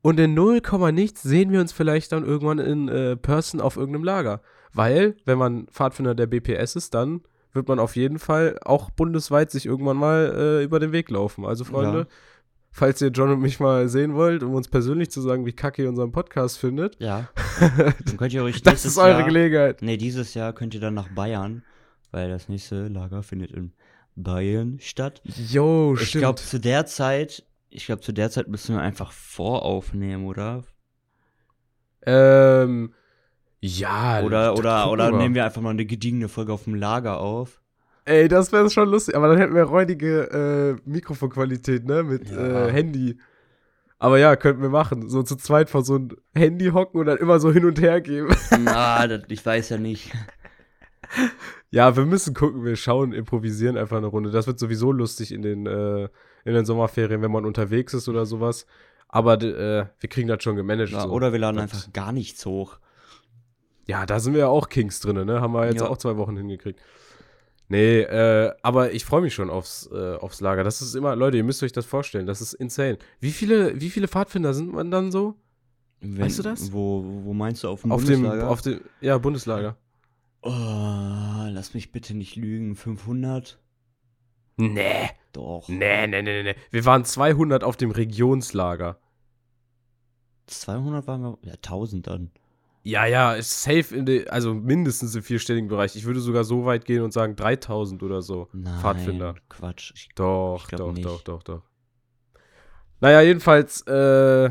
[0.00, 4.04] und in 0, nichts sehen wir uns vielleicht dann irgendwann in äh, Person auf irgendeinem
[4.04, 4.40] Lager.
[4.72, 7.22] Weil, wenn man Pfadfinder der BPS ist, dann
[7.58, 11.44] wird man auf jeden Fall auch bundesweit sich irgendwann mal äh, über den Weg laufen.
[11.44, 12.06] Also, Freunde, Ja.
[12.70, 15.82] falls ihr John und mich mal sehen wollt, um uns persönlich zu sagen, wie kacke
[15.82, 17.28] ihr unseren Podcast findet, Ja.
[18.06, 19.82] Dann könnt ihr euch das ist eure Jahr, Gelegenheit.
[19.82, 21.62] Nee, dieses Jahr könnt ihr dann nach Bayern,
[22.12, 23.72] weil das nächste Lager findet in
[24.14, 25.20] Bayern statt.
[25.24, 26.22] Jo, Ich stimmt.
[26.22, 30.62] glaube, zu der Zeit, ich glaube, zu der Zeit müssen wir einfach voraufnehmen, oder?
[32.06, 32.94] ähm,
[33.60, 34.22] ja.
[34.22, 37.60] Oder, das oder, oder nehmen wir einfach mal eine gediegene Folge auf dem Lager auf.
[38.04, 42.02] Ey, das wäre schon lustig, aber dann hätten wir räudige äh, Mikrofonqualität, ne?
[42.04, 42.66] Mit Ja.
[42.66, 43.18] äh, Handy.
[43.98, 45.10] Aber ja, könnten wir machen.
[45.10, 48.00] So zu zweit vor so ein Handy hocken und dann immer so hin und her
[48.00, 48.28] geben.
[48.64, 50.12] Na, das, ich weiß ja nicht.
[51.70, 54.30] ja, wir müssen gucken, wir schauen, improvisieren einfach eine Runde.
[54.30, 56.04] Das wird sowieso lustig in den, äh,
[56.44, 58.66] in den Sommerferien, wenn man unterwegs ist oder sowas.
[59.08, 60.92] Aber äh, wir kriegen das schon gemanagt.
[60.92, 61.10] Ja, so.
[61.10, 62.78] oder wir laden Das- einfach gar nichts hoch.
[63.88, 65.40] Ja, da sind wir ja auch Kings drin, ne?
[65.40, 65.88] Haben wir jetzt Ja.
[65.88, 66.78] auch zwei Wochen hingekriegt.
[67.70, 70.64] Nee, äh, aber ich freue mich schon aufs, äh, aufs Lager.
[70.64, 72.26] Das ist immer, Leute, ihr müsst euch das vorstellen.
[72.26, 72.98] Das ist insane.
[73.20, 75.34] Wie viele, wie viele Pfadfinder sind man dann so?
[76.00, 76.72] Wenn, Weißt du das?
[76.72, 78.48] Wo, wo meinst du auf dem Auf dem, Bundeslager?
[78.50, 79.76] auf dem, ja, Bundeslager.
[80.42, 80.50] oh,
[81.50, 82.74] lass mich bitte nicht lügen.
[82.76, 83.58] 500?
[84.56, 85.10] Nee.
[85.32, 85.68] Doch.
[85.68, 86.54] Nee, nee, nee, nee.
[86.70, 88.98] Wir waren 200 auf dem Regionslager.
[90.46, 91.38] 200 waren wir.
[91.42, 92.30] Ja, 1000 dann.
[92.88, 95.94] Ja, ja, ist safe in de, also mindestens im vierstelligen Bereich.
[95.94, 98.48] Ich würde sogar so weit gehen und sagen 3000 oder so.
[98.54, 98.80] Nein.
[98.80, 99.34] Pfadfinder.
[99.50, 99.92] Quatsch.
[99.94, 101.04] Ich, Doch, Ich doch, nicht.
[101.04, 101.62] doch, doch, doch.
[103.00, 104.50] Naja, jedenfalls äh,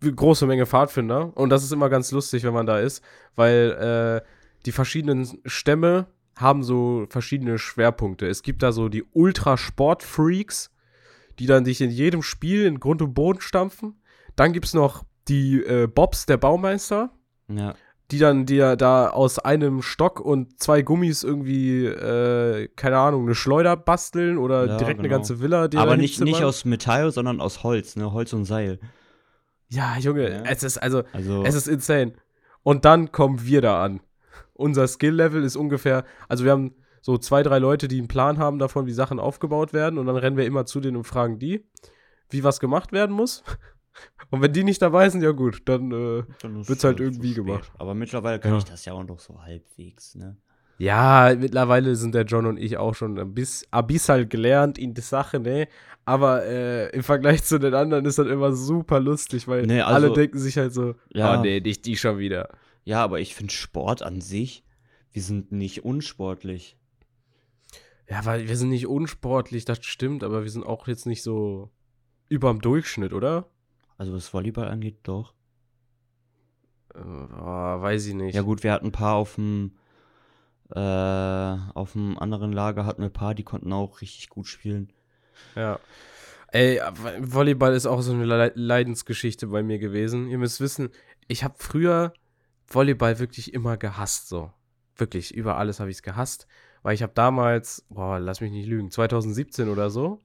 [0.00, 1.36] große Menge Pfadfinder.
[1.36, 3.02] Und das ist immer ganz lustig, wenn man da ist,
[3.34, 4.28] weil äh,
[4.64, 8.28] die verschiedenen Stämme haben so verschiedene Schwerpunkte.
[8.28, 10.70] Es gibt da so die Ultrasport-Freaks,
[11.40, 14.00] die dann dich in jedem Spiel in Grund und Boden stampfen.
[14.36, 17.10] Dann gibt es noch die äh, Bobs der Baumeister,
[17.48, 17.74] ja.
[18.10, 23.34] die dann dir da aus einem Stock und zwei Gummis irgendwie, äh, keine Ahnung, eine
[23.34, 25.18] Schleuder basteln oder Ja, direkt eine genau.
[25.18, 25.68] ganze Villa.
[25.76, 28.12] Aber nicht, nicht aus Metall, sondern aus Holz, ne?
[28.12, 28.78] Holz und Seil.
[29.68, 30.42] Ja, Junge, Ja.
[30.44, 31.42] es ist also, Also.
[31.44, 32.12] es ist insane.
[32.62, 34.00] Und dann kommen wir da an.
[34.54, 38.58] Unser Skill-Level ist ungefähr, also wir haben so zwei, drei Leute, die einen Plan haben
[38.58, 39.98] davon, wie Sachen aufgebaut werden.
[39.98, 41.64] Und dann rennen wir immer zu denen und fragen die,
[42.30, 43.44] wie was gemacht werden muss.
[44.30, 47.34] Und wenn die nicht dabei sind, ja gut, dann, äh, dann wird's halt zu irgendwie
[47.34, 47.70] gemacht.
[47.78, 48.58] Aber mittlerweile kann Ja.
[48.58, 50.36] ich das ja auch noch so halbwegs, ne?
[50.78, 55.00] Ja, mittlerweile sind der John und ich auch schon ein bisschen abyssal gelernt in die
[55.00, 55.68] Sache, ne?
[56.04, 60.06] Aber äh, im Vergleich zu den anderen ist das immer super lustig, weil Nee, also-
[60.08, 61.38] alle denken sich halt so, Ja.
[61.38, 62.50] oh nee, nicht die schon wieder.
[62.84, 64.64] Ja, aber ich finde Sport an sich,
[65.12, 66.76] wir sind nicht unsportlich.
[68.08, 71.70] Ja, weil wir sind nicht unsportlich, das stimmt, aber wir sind auch jetzt nicht so
[72.28, 73.48] überm Durchschnitt, oder?
[73.98, 75.34] Also was Volleyball angeht, doch.
[76.94, 78.34] Äh, oh, weiß ich nicht.
[78.34, 79.72] Ja gut, wir hatten ein paar auf dem
[80.70, 80.80] äh,
[81.74, 84.92] auf dem anderen Lager hatten wir ein paar, die konnten auch richtig gut spielen.
[85.54, 85.78] Ja.
[86.52, 86.80] Ey,
[87.20, 90.28] Volleyball ist auch so eine Le Leidensgeschichte bei mir gewesen.
[90.28, 90.90] Ihr müsst wissen,
[91.28, 92.12] ich habe früher
[92.66, 94.52] Volleyball wirklich immer gehasst, so.
[94.96, 96.46] Wirklich, über alles habe ich es gehasst.
[96.82, 100.20] Weil ich habe damals, boah, lass mich nicht lügen, 2017 oder so,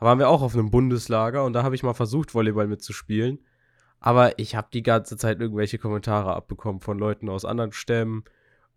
[0.00, 3.38] waren wir auch auf einem Bundeslager und da habe ich mal versucht, Volleyball mitzuspielen.
[4.00, 8.24] Aber ich habe die ganze Zeit irgendwelche Kommentare abbekommen von Leuten aus anderen Stämmen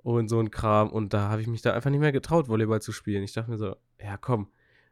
[0.03, 0.89] und so ein Kram.
[0.89, 3.23] Und da habe ich mich da einfach nicht mehr getraut, Volleyball zu spielen.
[3.23, 4.49] Ich dachte mir so, ja komm,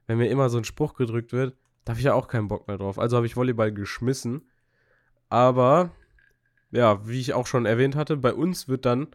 [0.07, 2.67] wenn mir immer so ein Spruch gedrückt wird, da habe ich ja auch keinen Bock
[2.67, 2.97] mehr drauf.
[2.97, 4.49] Also habe ich Volleyball geschmissen.
[5.27, 5.91] Aber,
[6.71, 9.07] ja, wie ich auch schon erwähnt hatte, bei uns wird dann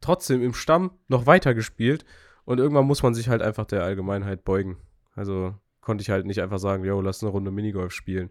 [0.00, 2.04] trotzdem im Stamm noch weiter gespielt.
[2.44, 4.76] Und irgendwann muss man sich halt einfach der Allgemeinheit beugen.
[5.14, 5.54] Also
[5.84, 8.30] konnte ich halt nicht einfach sagen, yo, lass eine Runde Minigolf spielen.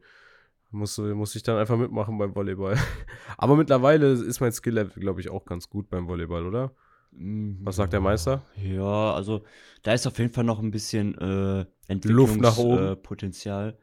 [0.71, 2.75] Muss, muss ich dann einfach mitmachen beim Volleyball.
[3.37, 6.71] Aber mittlerweile ist mein Skill-Level, glaube ich, auch ganz gut beim Volleyball, oder?
[7.11, 8.41] Was sagt der Meister?
[8.55, 9.43] Ja, also
[9.83, 11.65] da ist auf jeden Fall noch ein bisschen äh,
[12.07, 12.71] Luft nach oben.
[12.79, 12.91] Entwicklungspotenzial.
[12.91, 13.77] Äh, Potenzial.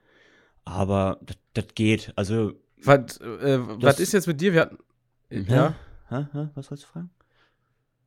[0.65, 1.21] aber
[1.55, 2.13] das- geht.
[2.17, 4.53] Also, Was, äh, was ist jetzt mit dir?
[4.53, 4.79] Wir hatten,
[5.31, 5.45] Hä?
[5.49, 5.75] ja,
[6.09, 7.11] hä, hä, was wolltest du fragen?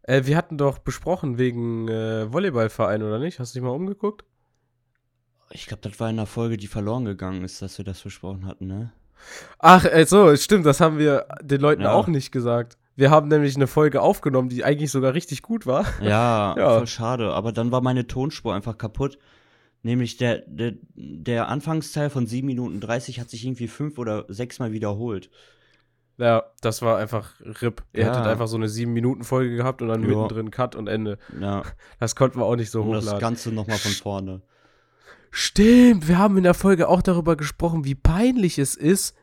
[0.02, 3.40] äh, wir hatten doch besprochen wegen äh, Volleyballverein, oder nicht?
[3.40, 4.26] Hast du dich mal umgeguckt?
[5.56, 8.46] Ich glaube, das war in der Folge, die verloren gegangen ist, dass wir das besprochen
[8.46, 8.92] hatten, ne?
[9.60, 11.94] Ach, äh, so, stimmt, das haben wir den Leuten Ja.
[11.94, 12.78] auch nicht gesagt.
[12.96, 15.86] Wir haben nämlich eine Folge aufgenommen, die eigentlich sogar richtig gut war.
[16.02, 16.78] Ja, Ja.
[16.78, 17.32] voll schade.
[17.34, 19.18] Aber dann war meine Tonspur einfach kaputt.
[19.84, 24.60] Nämlich der, der, der Anfangsteil von 7 Minuten 30 hat sich irgendwie fünf oder sechs
[24.60, 25.30] Mal wiederholt.
[26.18, 27.84] Ja, das war einfach RIP.
[27.94, 28.08] Ihr Ja.
[28.10, 30.08] hättet einfach so eine 7-Minuten-Folge gehabt und dann Ja.
[30.10, 31.18] mittendrin Cut und Ende.
[31.40, 31.64] Ja,
[32.00, 33.20] Das konnten wir auch nicht so und das hochladen.
[33.22, 34.42] Ganze nochmal von vorne.
[35.36, 39.16] Stimmt, wir haben in der Folge auch darüber gesprochen, wie peinlich es ist,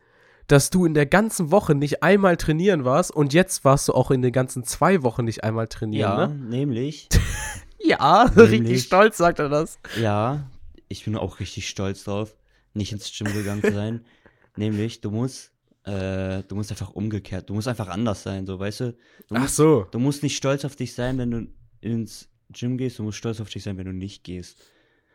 [0.47, 4.11] dass du in der ganzen Woche nicht einmal trainieren warst und jetzt warst du auch
[4.11, 6.35] in den ganzen zwei Wochen nicht einmal trainieren, Ja, ne?
[6.35, 7.07] nämlich,
[7.79, 9.79] Ja, Nämlich- richtig stolz sagt er das.
[10.01, 10.45] ja,
[10.89, 12.35] ich bin auch richtig stolz drauf,
[12.73, 14.03] nicht ins Gym gegangen zu sein.
[14.57, 15.51] nämlich, du musst,
[15.85, 18.91] äh, du musst einfach umgekehrt, du musst einfach anders sein, so, weißt du?
[19.29, 19.87] Du Ach musst, so.
[19.91, 21.47] du musst nicht stolz auf dich sein, wenn du
[21.79, 24.59] ins Gym gehst, du musst stolz auf dich sein, wenn du nicht gehst.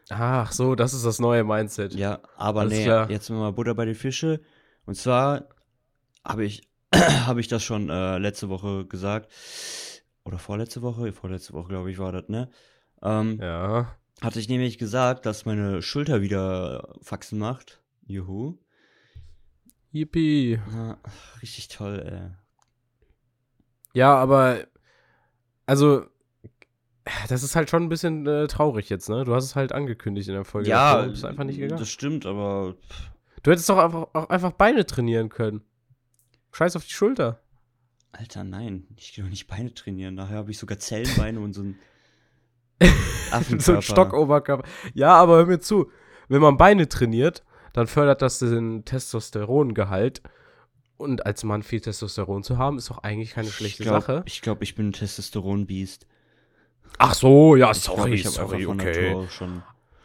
[0.09, 1.95] Ach so, das ist das neue Mindset.
[1.95, 3.11] Ja, aber Alles nee, klar.
[3.11, 4.40] jetzt mal Butter bei die Fische.
[4.85, 5.49] Und zwar
[6.25, 6.62] habe ich,
[6.95, 9.33] habe ich das schon äh, letzte Woche gesagt.
[10.25, 11.12] Oder vorletzte Woche?
[11.12, 12.51] Vorletzte Woche, glaube ich, war das, ne?
[13.03, 13.97] Ähm, Ja.
[14.23, 17.83] Hatte ich nämlich gesagt, dass meine Schulter wieder Faxen macht.
[18.07, 18.57] Juhu.
[19.92, 20.59] Yippie.
[20.73, 20.99] Ja,
[21.42, 22.31] richtig toll, ey.
[23.92, 24.66] Ja, aber
[25.66, 26.07] also
[27.29, 29.25] das ist halt schon ein bisschen äh, traurig jetzt, ne?
[29.25, 30.69] Du hast es halt angekündigt in der Folge.
[31.03, 31.79] und bist einfach nicht gegangen.
[31.79, 32.75] das stimmt, aber
[33.47, 35.62] Du hättest doch einfach, auch einfach Beine trainieren können.
[36.51, 37.40] Scheiß auf die Schulter.
[38.11, 38.88] Alter, nein.
[38.97, 40.16] Ich gehe doch nicht Beine trainieren.
[40.16, 41.79] Nachher habe ich sogar Zellenbeine und so ein
[43.59, 44.69] so ein Stockoberkörper.
[44.95, 45.92] Ja, aber hör mir zu.
[46.27, 50.23] Wenn man Beine trainiert, dann fördert das den Testosterongehalt.
[50.97, 54.23] Und als Mann viel Testosteron zu haben, ist doch eigentlich keine schlechte ich glaub, Sache.
[54.27, 56.09] Ich glaube, ich bin ein Testosteron-Biest.
[56.99, 59.27] Ach so, ja, Ich glaub, sorry, sorry, okay.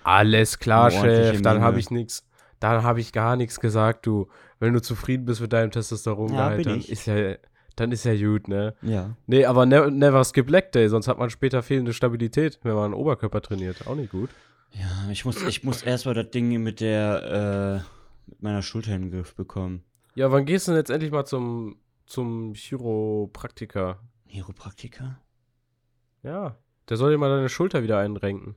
[0.04, 1.42] Alles klar, Chef.
[1.42, 2.28] Dann habe ich nichts.
[2.60, 4.28] Dann habe ich gar nichts gesagt, du.
[4.60, 7.36] Wenn du zufrieden bist mit deinem Ja, Testosterongehalt, bin dann ist ja,
[7.76, 8.76] dann ist ja gut, ne?
[8.84, 9.16] Ja.
[9.26, 12.94] Nee, aber ne never skip leg day, sonst hat man später fehlende Stabilität, wenn man
[12.94, 13.88] Oberkörper trainiert.
[13.88, 14.30] Auch nicht gut.
[14.74, 19.04] Ja, ich muss, ich muss erstmal das Ding mit der, äh, mit meiner Schulter in
[19.04, 19.84] den Griff bekommen.
[20.14, 24.00] Ja, wann gehst du denn jetzt endlich mal zum, zum Chiropraktiker?
[24.28, 25.20] Chiropraktiker?
[26.24, 26.56] Ja,
[26.92, 28.56] der soll dir mal deine Schulter wieder einrenken.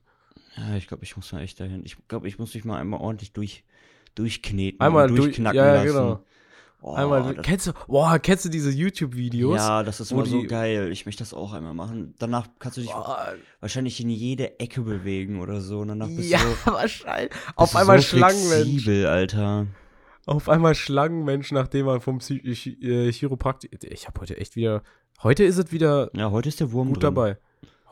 [0.57, 1.83] Ja, ich glaube, ich muss mal echt dahin.
[1.85, 3.63] Ich glaube, ich muss mich mal einmal ordentlich durch,
[4.13, 4.79] durchkneten.
[4.79, 5.87] Einmal und durch- durchknacken ja, lassen.
[5.87, 6.23] genau.
[6.81, 9.57] Oh, Einmal, das, kennst du, boah, kennst du diese YouTube-Videos?
[9.57, 10.91] ja, das ist immer so die- geil.
[10.91, 12.13] Ich möchte das auch einmal machen.
[12.19, 15.79] Danach kannst du dich Boah, wahrscheinlich in jede Ecke bewegen oder so.
[15.79, 17.31] Und danach bist ja, du so, wahrscheinlich.
[17.55, 18.83] Auf einmal so Schlangenmensch.
[18.83, 19.65] flexibel, Alter.
[20.27, 23.77] Auf einmal Schlangenmensch, nachdem man vom Psy äh, Chiropraktiker.
[23.91, 24.83] Ich habe heute echt wieder.
[25.23, 27.15] Heute ist es wieder Ja, heute ist der Wurm gut drin.
[27.15, 27.37] dabei.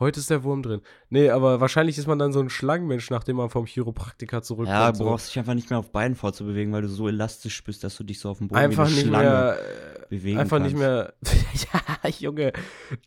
[0.04, 0.82] Heute ist der Wurm drin.
[1.08, 4.68] Nee, aber wahrscheinlich ist man dann so ein Schlangenmensch, nachdem man vom Chiropraktiker zurückkommt.
[4.76, 5.04] Ja, du so.
[5.04, 8.04] brauchst dich einfach nicht mehr auf Beinen vorzubewegen, weil du so elastisch bist, dass du
[8.04, 9.58] dich so auf dem Boden einfach wie eine nicht Schlange mehr.
[9.58, 10.72] äh, bewegen Einfach kannst.
[10.74, 11.14] nicht mehr.
[12.04, 12.52] ja, Junge.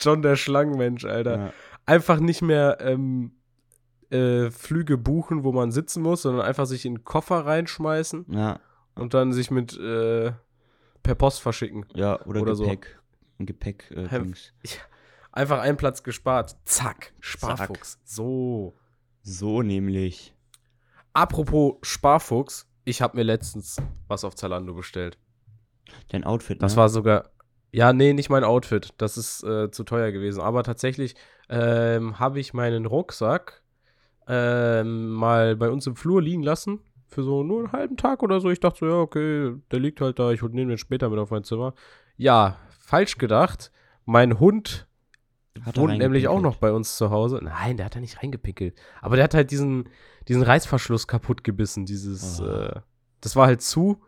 [0.01, 1.37] John der Schlangenmensch, Alter.
[1.37, 1.53] Ja.
[1.85, 3.33] Einfach nicht mehr ähm,
[4.09, 8.59] äh, Flüge buchen, wo man sitzen muss, sondern einfach sich in den Koffer reinschmeißen ja,
[8.95, 10.31] und dann sich mit äh,
[11.03, 11.85] per Post verschicken.
[11.93, 12.63] ja, oder, Oder so.
[12.63, 12.99] Gepäck.
[13.39, 14.51] Ein Gepäck, äh, Dings.
[15.37, 16.55] Einfach einen Platz gespart.
[16.65, 17.13] Zack.
[17.19, 17.99] Sparfuchs.
[18.03, 18.73] So.
[19.21, 20.33] So nämlich.
[21.13, 25.19] Apropos Sparfuchs, ich habe mir letztens was auf Zalando bestellt.
[26.07, 26.77] Dein Outfit, Das ne?
[26.77, 27.29] war sogar.
[27.71, 28.95] Ja, nee, nicht mein Outfit.
[28.97, 30.41] Das ist äh, zu teuer gewesen.
[30.41, 31.13] Aber tatsächlich
[31.49, 33.61] ähm, habe ich meinen Rucksack
[34.27, 36.79] ähm, mal bei uns im Flur liegen lassen.
[37.05, 38.49] Für so nur einen halben Tag oder so.
[38.49, 40.31] Ich dachte so, ja, okay, der liegt halt da.
[40.31, 41.75] Ich nehme den später mit auf mein Zimmer.
[42.15, 43.71] Ja, falsch gedacht.
[44.03, 44.86] Mein Hund
[45.65, 47.39] wohnt nämlich auch noch bei uns zu Hause.
[47.41, 48.75] Nein, der hat da nicht reingepickelt.
[49.01, 49.89] Aber der hat halt diesen,
[50.27, 51.85] diesen Reißverschluss kaputt gebissen.
[51.85, 52.45] Dieses, Oh.
[52.45, 52.79] äh,
[53.21, 54.01] das war halt zu.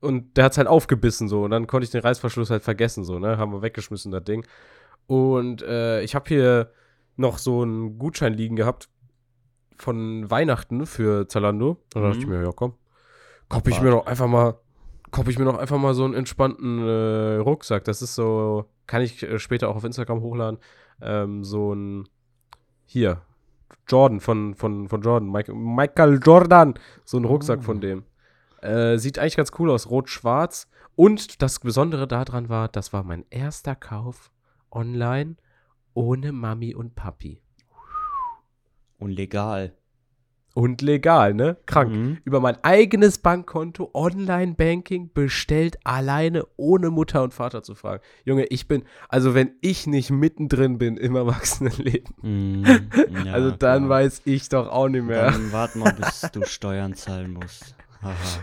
[0.00, 1.44] Und der hat's halt aufgebissen so.
[1.44, 3.38] Und dann konnte ich den Reißverschluss halt vergessen, so, ne?
[3.38, 4.44] Haben wir weggeschmissen, das Ding.
[5.06, 6.72] Und äh, ich habe hier
[7.16, 8.88] noch so einen Gutschein liegen gehabt
[9.76, 11.70] von Weihnachten für Zalando.
[11.70, 12.32] Und da dachte ich Mhm.
[12.32, 12.74] mir, ja komm,
[13.48, 14.58] kopp ich mir noch einfach mal,
[15.12, 17.84] kopp ich mir noch einfach mal so einen entspannten äh, Rucksack.
[17.84, 20.58] Das ist so, kann ich äh, später auch auf Instagram hochladen.
[21.00, 22.08] Ähm, so ein,
[22.84, 23.22] hier,
[23.88, 27.62] Jordan von, von, von Jordan, Mike, Michael Jordan, so ein Rucksack Oh.
[27.62, 28.04] von dem.
[28.60, 30.68] Äh, sieht eigentlich ganz cool aus, rot-schwarz.
[30.94, 34.30] Und das Besondere daran war, das war mein erster Kauf
[34.70, 35.36] online
[35.94, 37.42] ohne Mami und Papi.
[38.98, 39.74] Und legal.
[40.54, 41.56] Und legal, ne?
[41.64, 41.90] Krank.
[41.92, 42.18] Mhm.
[42.24, 48.02] Über mein eigenes Bankkonto, Online-Banking bestellt, alleine, ohne Mutter und Vater zu fragen.
[48.24, 52.64] Junge, ich bin, also wenn ich nicht mittendrin bin im Erwachsenenleben, Mhm.
[53.24, 53.88] Ja, also dann klar.
[53.88, 55.30] weiß ich doch auch nicht mehr.
[55.30, 57.74] Dann warte mal, bis du Steuern zahlen musst.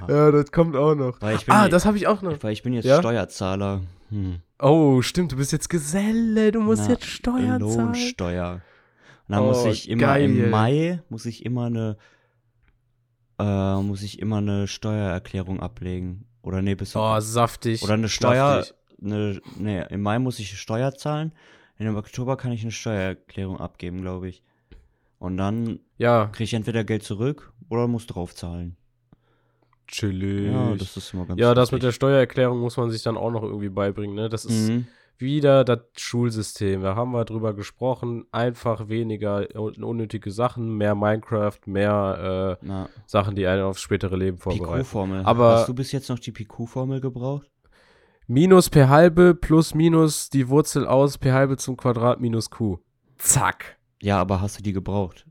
[0.07, 1.17] Ja, das kommt auch noch.
[1.21, 1.31] Ah,
[1.65, 2.41] je- das habe ich auch noch.
[2.41, 2.99] weil ich bin jetzt Ja?
[2.99, 3.81] Steuerzahler.
[4.09, 4.37] Hm.
[4.61, 7.77] Oh, stimmt, du bist jetzt Geselle, du musst Na, jetzt Steuern zahlen.
[7.87, 8.61] Lohnsteuer.
[9.29, 10.23] Dann Oh, muss ich immer geil.
[10.23, 11.97] im Mai muss ich immer eine
[13.37, 17.83] äh, muss ich immer eine Steuererklärung ablegen oder nee bis Oh, saftig.
[17.83, 18.75] oder eine Steuer Saftig.
[19.01, 21.31] eine, nee, im Mai muss ich Steuer zahlen.
[21.77, 24.43] Im Oktober kann ich eine Steuererklärung abgeben, glaube ich.
[25.19, 28.75] Und dann Ja, kriege ich entweder Geld zurück oder muss draufzahlen.
[29.87, 30.51] chillig.
[30.51, 31.91] Ja, das ist immer ganz ja, das mit der.
[31.91, 34.27] Steuererklärung muss man sich dann auch noch irgendwie beibringen, ne?
[34.29, 34.87] Das ist Mhm.
[35.19, 36.81] Wieder das Schulsystem.
[36.81, 38.25] Da haben wir drüber gesprochen.
[38.31, 42.65] Einfach weniger un- unnötige Sachen, mehr Minecraft, mehr äh,
[43.05, 44.83] Sachen, die einen aufs spätere Leben vorbereiten.
[44.83, 45.21] PQ-Formel.
[45.25, 47.49] Aber- Hast du bis jetzt noch die PQ-Formel gebraucht?
[48.27, 52.77] Minus per halbe plus minus die Wurzel aus per halbe zum Quadrat minus q.
[53.17, 53.77] Zack.
[54.01, 55.25] Ja, aber hast du die gebraucht?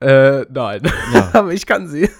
[0.00, 0.82] Äh, nein.
[1.14, 1.30] Ja.
[1.34, 2.10] Aber ich kann sie.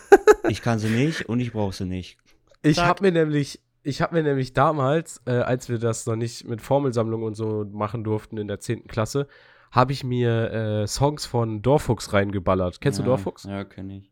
[0.48, 2.16] Ich kann sie nicht und ich brauche sie nicht.
[2.62, 6.48] Ich habe mir nämlich, ich habe mir nämlich damals, äh, als wir das noch nicht
[6.48, 8.86] mit Formelsammlung und so machen durften in der 10.
[8.88, 9.28] Klasse,
[9.70, 12.80] habe ich mir äh, Songs von Dorfuchs reingeballert.
[12.80, 13.44] Kennst ja, du Dorfuchs?
[13.44, 14.10] Ja, kenne ich.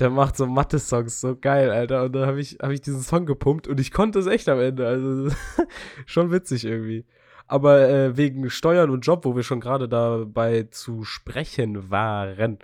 [0.00, 2.04] Der macht so Mathe-Songs, so geil, Alter.
[2.04, 4.58] Und dann habe ich, hab ich diesen Song gepumpt und ich konnte es echt am
[4.58, 4.86] Ende.
[4.86, 5.30] Also
[6.06, 7.04] schon witzig irgendwie.
[7.46, 12.58] Aber äh, wegen Steuern und Job, wo wir schon gerade dabei zu sprechen waren,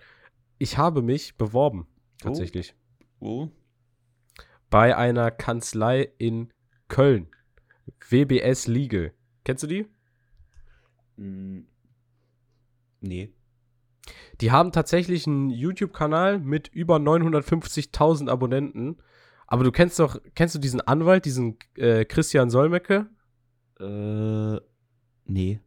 [0.58, 1.86] ich habe mich beworben,
[2.18, 2.74] tatsächlich.
[3.20, 3.50] Wo?
[4.70, 6.52] Bei einer Kanzlei in
[6.88, 7.28] Köln.
[8.08, 9.12] WBS Legal.
[9.44, 9.86] Kennst du die?
[11.16, 11.60] Mm,
[13.00, 13.32] nee.
[14.40, 18.96] Die haben tatsächlich einen YouTube-Kanal mit über 950.000 Abonnenten.
[19.46, 23.06] Aber du kennst doch, kennst du diesen Anwalt, diesen äh, Christian Solmecke?
[23.78, 24.60] Äh,
[25.26, 25.60] nee.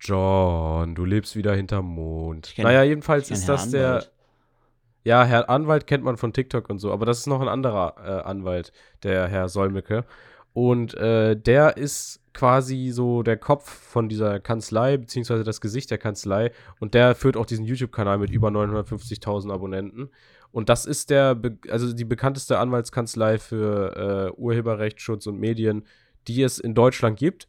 [0.00, 2.54] John, du lebst wieder hinterm Mond.
[2.58, 4.04] Naja, jedenfalls ist das der.
[5.04, 7.94] Ja, Herr Anwalt kennt man von TikTok und so, aber das ist noch ein anderer
[7.98, 10.04] äh, Anwalt, der Herr Solmecke.
[10.52, 15.98] Und äh, der ist quasi so der Kopf von dieser Kanzlei, beziehungsweise das Gesicht der
[15.98, 16.52] Kanzlei.
[16.80, 20.10] Und der führt auch diesen YouTube-Kanal mit über 950.000 Abonnenten.
[20.50, 25.84] Und das ist der, also die bekannteste Anwaltskanzlei für äh, Urheberrechtsschutz und Medien,
[26.26, 27.48] die es in Deutschland gibt.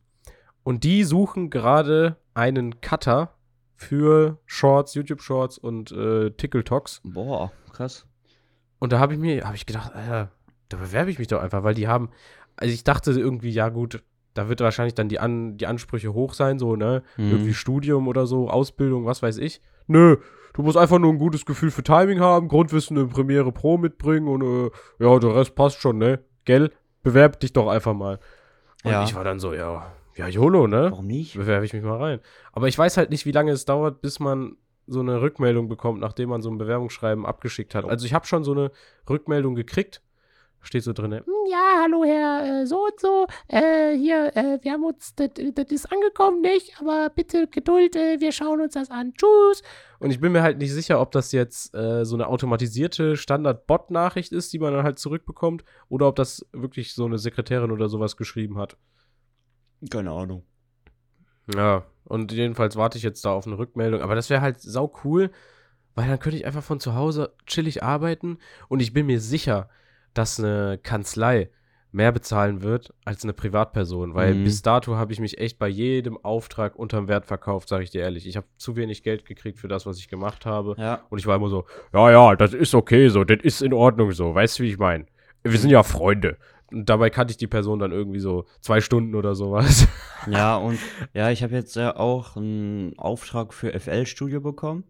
[0.64, 3.34] Und die suchen gerade einen Cutter
[3.80, 7.00] für Shorts, YouTube-Shorts und äh, TikToks.
[7.06, 8.06] Boah, krass.
[8.78, 10.32] Und da habe ich mir, habe ich gedacht, Alter,
[10.68, 12.10] da bewerbe ich mich doch einfach, weil die haben,
[12.58, 16.34] also ich dachte irgendwie, ja gut, da wird wahrscheinlich dann die, An die Ansprüche hoch
[16.34, 17.04] sein, so, ne?
[17.16, 17.32] Mhm.
[17.32, 19.62] Irgendwie Studium oder so, Ausbildung, was weiß ich.
[19.88, 20.18] Nö,
[20.54, 24.28] du musst einfach nur ein gutes Gefühl für Timing haben, Grundwissen in Premiere Pro mitbringen
[24.28, 26.20] und äh, ja, der Rest passt schon, ne?
[26.44, 26.72] Gell?
[27.02, 28.20] Bewerb dich doch einfach mal.
[28.84, 29.04] Und Ja.
[29.04, 30.90] ich war dann so, ja, ja, YOLO, ne?
[30.92, 31.36] Warum nicht?
[31.36, 32.20] bewerbe ich mich mal rein.
[32.52, 36.02] Aber ich weiß halt nicht, wie lange es dauert, bis man so eine Rückmeldung bekommt,
[36.02, 37.86] nachdem man so ein Bewerbungsschreiben abgeschickt hat.
[37.86, 38.72] Also ich habe schon so eine
[39.10, 40.02] Rückmeldung gekriegt.
[40.62, 41.12] Steht so drin,
[41.50, 43.28] Ja, hallo Herr äh, so und so.
[43.48, 46.74] Äh, hier, äh, wir haben uns, das das ist angekommen, nicht?
[46.82, 49.14] Aber bitte Geduld, äh, wir schauen uns das an.
[49.14, 49.64] Tschüss.
[50.00, 54.34] Und ich bin mir halt nicht sicher, ob das jetzt äh, so eine automatisierte Standard-Bot-Nachricht
[54.34, 58.18] ist, die man dann halt zurückbekommt, oder ob das wirklich so eine Sekretärin oder sowas
[58.18, 58.76] geschrieben hat.
[59.90, 60.44] Keine Ahnung.
[61.56, 64.02] Ja, und jedenfalls warte ich jetzt da auf eine Rückmeldung.
[64.02, 65.32] Aber das wäre halt sau cool,
[65.96, 68.38] weil dann könnte ich einfach von zu Hause chillig arbeiten
[68.68, 69.70] und ich bin mir sicher,
[70.14, 71.50] dass eine Kanzlei
[71.92, 74.44] mehr bezahlen wird als eine Privatperson, weil Mhm.
[74.44, 78.02] bis dato habe ich mich echt bei jedem Auftrag unterm Wert verkauft, sage ich dir
[78.04, 78.28] ehrlich.
[78.28, 80.76] Ich habe zu wenig Geld gekriegt für das, was ich gemacht habe.
[80.78, 81.02] Ja.
[81.10, 84.12] Und ich war immer so, ja, ja, das ist okay so, das ist in Ordnung
[84.12, 85.08] so, weißt du, wie ich meine?
[85.42, 86.38] Wir sind ja Freunde.
[86.72, 89.88] Und dabei kannte ich die Person dann irgendwie so zwei Stunden oder sowas.
[90.30, 90.78] Ja, und
[91.14, 94.84] ja, ich habe jetzt ja auch einen Auftrag für FL-Studio bekommen.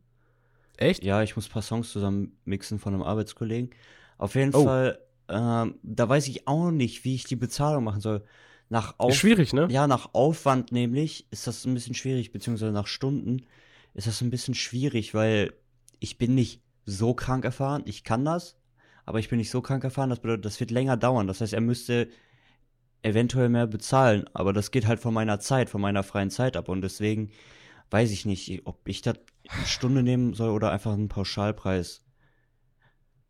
[0.77, 1.03] Echt?
[1.03, 3.69] Ja, ich muss ein paar Songs zusammen mixen von einem Arbeitskollegen.
[4.17, 4.63] Auf jeden Oh.
[4.63, 8.23] Fall, ähm, da weiß ich auch nicht, wie ich die Bezahlung machen soll.
[8.69, 9.67] Nach Auf schwierig, ne?
[9.69, 13.45] Ja, nach Aufwand nämlich ist das ein bisschen schwierig, beziehungsweise nach Stunden
[13.93, 15.53] ist das ein bisschen schwierig, weil
[15.99, 17.83] ich bin nicht so krank erfahren.
[17.85, 18.57] Ich kann das,
[19.09, 20.11] aber ich bin nicht so krank erfahren.
[20.11, 21.25] Das bedeutet, das wird länger dauern.
[21.25, 22.09] Das heißt, er müsste
[23.01, 26.69] eventuell mehr bezahlen, aber das geht halt von meiner Zeit, von meiner freien Zeit ab
[26.69, 27.31] und deswegen
[27.89, 29.15] weiß ich nicht, ob ich das
[29.47, 32.03] eine Stunde nehmen soll oder einfach einen Pauschalpreis.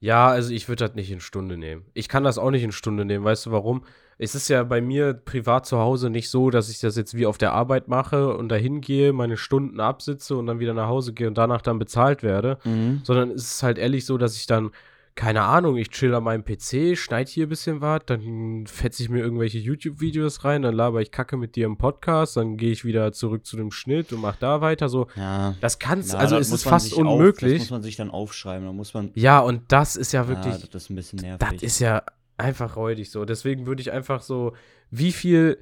[0.02, 1.86] Ja, also ich würde das nicht in Stunde nehmen.
[1.94, 3.24] Ich kann das auch nicht in Stunde nehmen.
[3.24, 3.86] Weißt du warum?
[4.18, 7.26] Es ist ja bei mir privat zu Hause nicht so, dass ich das jetzt wie
[7.26, 11.13] auf der Arbeit mache und dahin gehe, meine Stunden absitze und dann wieder nach Hause
[11.13, 12.58] gehe und danach dann bezahlt werde.
[12.65, 13.00] Mhm.
[13.06, 14.72] Sondern es ist halt ehrlich so, dass ich dann,
[15.19, 19.10] keine Ahnung, ich chill an meinem PC, schneide hier ein bisschen was, dann fetze ich
[19.10, 22.86] mir irgendwelche YouTube-Videos rein, dann laber ich Kacke mit dir im Podcast, dann gehe ich
[22.86, 24.88] wieder zurück zu dem Schnitt und mach da weiter.
[24.88, 25.55] So, Ja.
[25.60, 27.60] das kannst, Ja, also da es muss ist man fast sich Auf, das unmöglich.
[27.60, 29.12] muss man sich dann aufschreiben, da muss man.
[29.13, 30.53] ja, und das ist ja wirklich.
[30.53, 31.47] Ja, das ist ein bisschen nervig.
[31.51, 32.01] Das ist ja
[32.38, 33.25] einfach räudig so.
[33.25, 34.53] Deswegen würde ich einfach so,
[34.89, 35.58] wie viel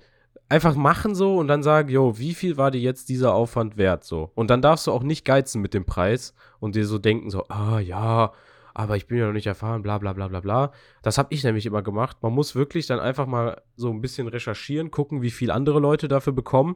[0.50, 4.04] einfach machen so und dann sagen, jo, wie viel war dir jetzt dieser Aufwand wert
[4.04, 4.32] so?
[4.36, 7.46] Und dann darfst du auch nicht geizen mit dem Preis und dir so denken so,
[7.50, 8.32] ah ja,
[8.80, 10.72] aber ich bin ja noch nicht erfahren, bla bla bla bla bla.
[11.02, 12.18] Das habe ich nämlich immer gemacht.
[12.22, 16.08] Man muss wirklich dann einfach mal so ein bisschen recherchieren, gucken, wie viel andere Leute
[16.08, 16.76] dafür bekommen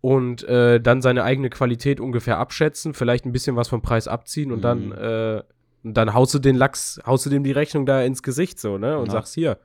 [0.00, 4.52] und äh, dann seine eigene Qualität ungefähr abschätzen, vielleicht ein bisschen was vom Preis abziehen
[4.52, 4.62] und Mhm.
[4.62, 5.42] dann, äh,
[5.82, 8.96] dann haust du den Lachs, haust du dem die Rechnung da ins Gesicht so, ne?
[8.96, 9.12] Und Ja.
[9.14, 9.58] sagst hier,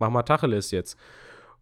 [0.00, 0.98] mach mal Tacheles jetzt.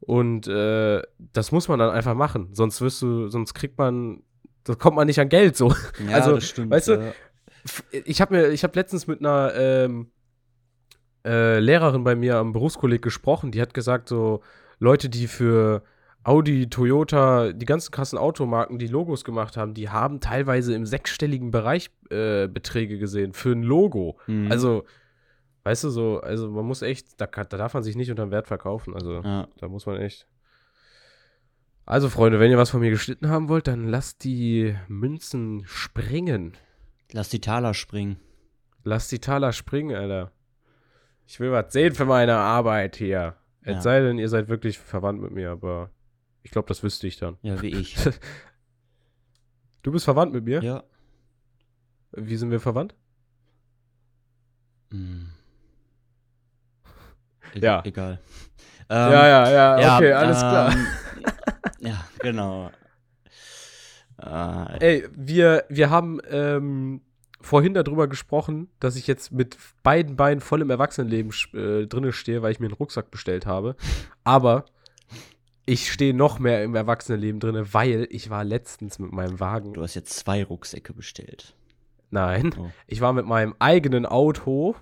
[0.00, 1.02] Und äh,
[1.34, 2.48] das muss man dann einfach machen.
[2.54, 4.22] Sonst wirst du, sonst kriegt man,
[4.64, 5.68] da kommt man nicht an Geld so.
[5.98, 6.70] ja, also, das stimmt.
[6.70, 7.12] weißt du, ja.
[8.04, 10.10] Ich habe mir, ich habe letztens mit einer ähm,
[11.24, 14.42] äh, Lehrerin bei mir am Berufskolleg gesprochen, die hat gesagt, so
[14.78, 15.82] Leute, die für
[16.26, 21.52] Audi, Toyota, die ganzen krassen Automarken, die Logos gemacht haben, die haben teilweise im sechsstelligen
[21.52, 24.18] Bereich äh, Beträge gesehen für ein Logo.
[24.26, 24.50] Mhm.
[24.50, 24.84] Also,
[25.62, 28.48] weißt du, so, also man muss echt, da, da darf man sich nicht unterm Wert
[28.48, 28.94] verkaufen.
[28.94, 29.46] Also, ja.
[29.58, 30.26] da muss man echt.
[31.84, 36.56] Also, Freunde, wenn ihr was von mir geschnitten haben wollt, dann lasst die Münzen springen.
[37.12, 38.18] Lass die Taler springen.
[38.84, 40.32] Lasst die Taler springen, Alter.
[41.26, 43.34] Ich will was sehen für meine Arbeit hier.
[43.62, 43.80] Es Ja.
[43.82, 45.90] sei denn, ihr seid wirklich verwandt mit mir, aber
[46.42, 47.36] ich glaube, das wüsste ich dann.
[47.42, 47.96] Ja, wie ich.
[49.82, 50.60] Du bist verwandt mit mir?
[50.64, 50.82] ja.
[52.10, 52.94] Wie sind wir verwandt?
[54.90, 55.28] Hm.
[57.54, 57.82] Ja.
[57.84, 58.18] Egal.
[58.90, 60.72] ja, ja, ja, ja, okay, alles klar.
[60.72, 60.86] ähm,
[61.80, 62.70] Ja, genau.
[64.22, 67.00] Äh, Ey, wir, wir haben ähm,
[67.40, 72.42] vorhin darüber gesprochen, dass ich jetzt mit beiden Beinen voll im Erwachsenenleben äh, drinne stehe,
[72.42, 73.76] weil ich mir einen Rucksack bestellt habe.
[74.24, 74.64] Aber
[75.66, 79.74] ich stehe noch mehr im Erwachsenenleben drinne, weil ich war letztens mit meinem Wagen.
[79.74, 81.54] du hast jetzt zwei Rucksäcke bestellt.
[82.10, 82.70] Nein, Oh.
[82.86, 84.76] ich war mit meinem eigenen Auto,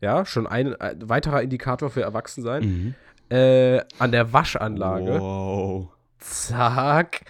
[0.00, 2.94] ja, schon ein, ein weiterer Indikator für Erwachsensein, Mhm.
[3.36, 5.20] äh, an der Waschanlage.
[5.20, 5.88] Wow.
[6.18, 7.20] Zack.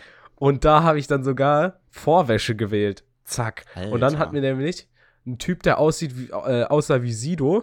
[0.41, 3.05] Und da habe ich dann sogar Vorwäsche gewählt.
[3.25, 3.67] Zack.
[3.77, 4.19] Und dann Alter.
[4.19, 4.89] hat mir nämlich
[5.27, 7.63] ein Typ, der aussieht wie, äh, aussah wie Sido.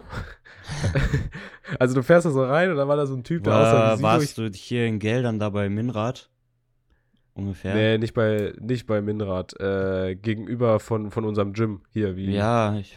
[1.80, 3.92] also du fährst da so rein und dann war da so ein Typ, der aussah
[3.92, 4.08] wie Sido.
[4.08, 6.30] warst du hier in Geldern da bei Minrad?
[7.34, 7.74] Ungefähr?
[7.74, 9.58] Nee, nicht bei, nicht bei Minrad.
[9.60, 12.14] Äh, gegenüber von, von unserem Gym hier.
[12.14, 12.96] Wie, Ja, ich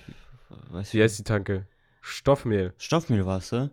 [0.69, 1.65] weiß wie heißt die Tanke?
[2.01, 2.75] Stoffmehl.
[2.77, 3.71] Stoffmehl warst du?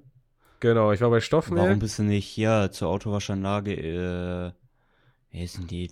[0.60, 1.64] Genau, ich war bei Stoffmehl.
[1.64, 4.52] Warum bist du nicht hier zur Autowaschanlage, äh,
[5.30, 5.90] wie heißen die?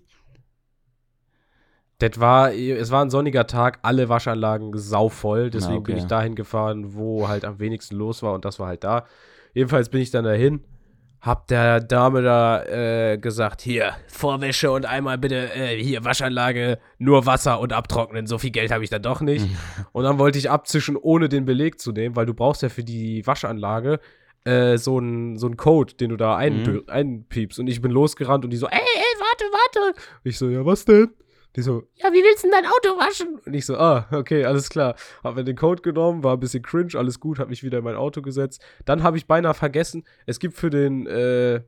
[1.98, 5.92] Das war, es war ein sonniger Tag, alle Waschanlagen sauvoll, deswegen Na, okay.
[5.92, 9.06] bin ich dahin gefahren, wo halt am wenigsten los war und das war halt da.
[9.54, 10.60] Jedenfalls bin ich dann dahin,
[11.22, 17.24] hab der Dame da äh, gesagt, hier, Vorwäsche und einmal bitte, äh, hier, Waschanlage, nur
[17.24, 19.46] Wasser und abtrocknen, so viel Geld habe ich dann doch nicht.
[19.92, 22.84] und dann wollte ich abzischen, ohne den Beleg zu nehmen, weil du brauchst ja für
[22.84, 24.00] die Waschanlage
[24.46, 26.82] äh, so einen so Code, den du da ein, Mhm.
[26.86, 27.58] einpiepst.
[27.58, 29.44] Und ich bin losgerannt und die so, ey, ey, warte,
[29.90, 30.00] warte.
[30.24, 31.10] Ich so, ja, was denn?
[31.56, 33.40] Die so, Ja, wie willst du denn dein Auto waschen?
[33.44, 34.94] und ich so, ah, okay, alles klar.
[35.24, 37.84] Hab mir den Code genommen, war ein bisschen cringe, alles gut, hab mich wieder in
[37.84, 38.62] mein Auto gesetzt.
[38.84, 41.60] Dann habe ich beinahe vergessen, es gibt für den, äh,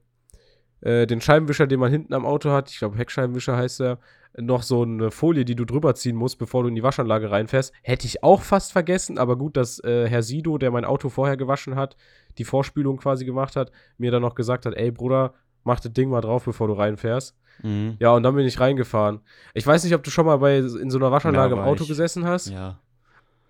[0.83, 3.99] äh, den Scheibenwischer, den man hinten am Auto hat, ich glaube Heckscheibenwischer heißt der,
[4.37, 7.73] noch so eine Folie, die du drüber ziehen musst, bevor du in die Waschanlage reinfährst.
[7.83, 11.37] Hätte ich auch fast vergessen, aber gut, dass äh, Herr Sido, der mein Auto vorher
[11.37, 11.97] gewaschen hat,
[12.39, 16.11] die Vorspülung quasi gemacht hat, mir dann noch gesagt hat, ey Bruder, mach das Ding
[16.11, 17.37] mal drauf, bevor du reinfährst.
[17.63, 17.97] Mhm.
[17.99, 19.21] Ja, und dann bin ich reingefahren.
[19.55, 21.83] Ich weiß nicht, ob du schon mal bei in so einer Waschanlage Ja, im Auto
[21.83, 21.89] ich.
[21.89, 22.51] gesessen hast.
[22.51, 22.79] Ja.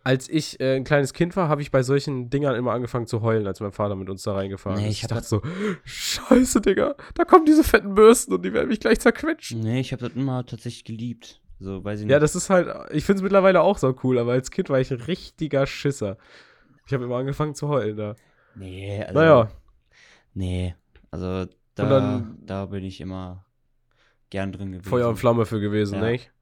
[0.09, 3.20] Als ich äh, ein kleines Kind war, habe ich bei solchen Dingern immer angefangen zu
[3.20, 4.92] heulen, als mein Vater mit uns da reingefahren Nee, ist.
[4.92, 5.42] ich Ich hab dachte so,
[5.84, 9.61] scheiße, Digga, da kommen diese fetten Bürsten und die werden mich gleich zerquetschen.
[9.61, 11.42] Nee, ich habe das immer tatsächlich geliebt.
[11.61, 12.12] So, weiß ich nicht.
[12.12, 14.80] Ja, das ist halt, ich finde es mittlerweile auch so cool, aber als Kind war
[14.80, 16.16] ich ein richtiger Schisser.
[16.86, 18.16] Ich habe immer angefangen zu heulen da.
[18.54, 19.50] nee, also, Naja,
[20.34, 20.74] Nee,
[21.11, 21.44] also
[21.74, 23.44] da, dann- da bin ich immer
[24.30, 24.88] gern drin gewesen.
[24.88, 26.11] Feuer und Flamme für gewesen, Ja.
[26.11, 26.32] nicht?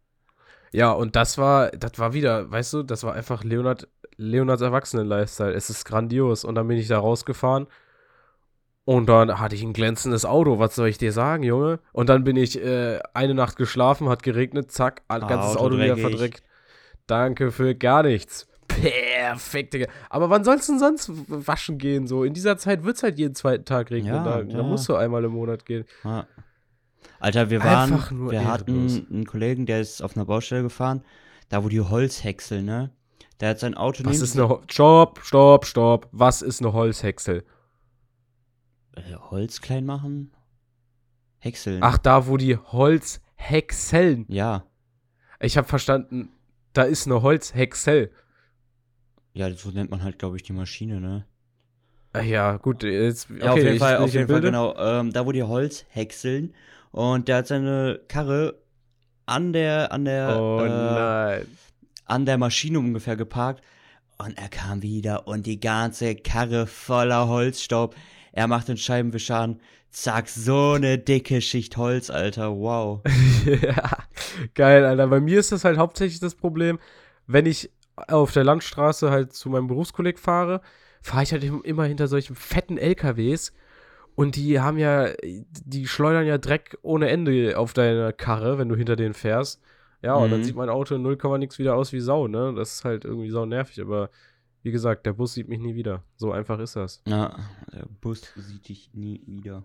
[0.73, 5.53] Ja, und das war, das war wieder, weißt du, das war einfach Leonard, Leonards Erwachsenen-Lifestyle.
[5.53, 6.45] Es ist grandios.
[6.45, 7.67] Und dann bin ich da rausgefahren
[8.85, 10.59] und dann hatte ich ein glänzendes Auto.
[10.59, 11.81] Was soll ich dir sagen, Junge?
[11.93, 15.79] Und dann bin ich äh, eine Nacht geschlafen, hat geregnet, zack, Ah, ganzes Auto Auto
[15.79, 16.43] wieder verdreckt.
[17.07, 18.47] Danke für gar nichts.
[18.69, 19.89] Perfekt, Digga.
[20.09, 22.07] Aber wann sollst du denn sonst waschen gehen?
[22.07, 24.15] So, in dieser Zeit wird es halt jeden zweiten Tag regnen.
[24.15, 24.63] Ja, da, da klar.
[24.63, 25.85] musst du einmal im Monat gehen.
[26.05, 26.27] Ja.
[27.21, 28.97] Alter, wir waren, Einfach nur wir ehrenlos.
[28.99, 31.03] hatten einen Kollegen, der ist auf einer Baustelle gefahren,
[31.49, 32.91] da wo die Holzhäcksel, ne?
[33.41, 36.09] Der hat sein Auto Was ist eine Ho Stopp, stopp, stopp.
[36.13, 37.45] Was ist eine Holzhäcksel?
[38.93, 40.33] äh, Holz klein machen?
[41.39, 41.83] Häckseln.
[41.83, 44.25] Ach, da, wo die Holzhäckseln.
[44.29, 44.65] Ja.
[45.39, 46.31] Ich habe verstanden,
[46.73, 48.11] da ist eine Holzhäcksel.
[49.35, 51.27] Ja, so nennt man halt, glaube ich, die Maschine, ne?
[52.23, 53.31] Ja, gut, jetzt.
[53.31, 54.77] Okay, Ja, auf jeden Fall, auf jeden Fall, genau.
[54.77, 56.55] Ähm, da wo die Holz häckseln
[56.93, 58.59] und der hat seine Karre
[59.27, 61.45] an der, an der, Oh äh,
[62.05, 63.63] an der Maschine ungefähr geparkt
[64.19, 67.95] und er kam wieder und die ganze Karre voller Holzstaub.
[68.33, 69.61] Er macht den Scheibenwischer an.
[69.91, 72.55] Zack, so eine dicke Schicht Holz, Alter.
[72.55, 73.01] Wow.
[73.63, 73.99] ja,
[74.55, 75.07] geil, Alter.
[75.07, 76.79] Bei mir ist das halt hauptsächlich das Problem,
[77.27, 77.71] wenn ich
[78.09, 80.61] auf der Landstraße halt zu meinem Berufskolleg fahre,
[81.07, 83.53] fahre ich halt im- immer hinter solchen fetten LKWs
[84.15, 88.75] und die haben ja, die schleudern ja Dreck ohne Ende auf deine Karre, wenn du
[88.77, 89.61] hinter denen fährst.
[90.03, 90.45] Ja, und dann Mhm.
[90.45, 92.53] sieht mein Auto in 0, nix wieder aus wie Sau, ne?
[92.57, 94.11] Das ist halt irgendwie sau nervig, aber
[94.63, 96.03] wie gesagt, der Bus sieht mich nie wieder.
[96.17, 97.03] So einfach ist das.
[97.07, 97.37] Ja,
[97.73, 99.63] der Bus sieht dich nie wieder.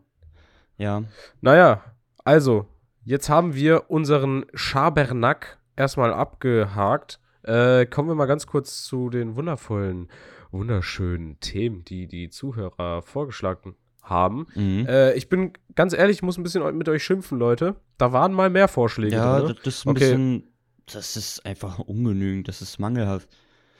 [0.77, 1.03] Ja.
[1.41, 1.83] Naja,
[2.23, 2.65] also,
[3.03, 7.19] jetzt haben wir unseren Schabernack erstmal abgehakt.
[7.43, 10.09] Äh, kommen wir mal ganz kurz zu den wundervollen,
[10.51, 14.47] wunderschönen Themen, die die Zuhörer vorgeschlagen haben.
[14.55, 14.85] Mhm.
[14.87, 17.75] Äh, ich bin ganz ehrlich, ich muss ein bisschen mit euch schimpfen, Leute.
[17.97, 19.55] Da waren mal mehr Vorschläge ja, drin.
[19.55, 19.99] das, das ist ein Okay.
[19.99, 20.43] bisschen.
[20.87, 23.29] Das ist einfach ungenügend, das ist mangelhaft.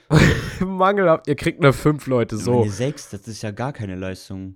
[0.60, 1.28] Mangelhaft.
[1.28, 2.62] Ihr kriegt eine 5, Leute, so.
[2.62, 4.56] Eine 6, das ist ja gar keine Leistung.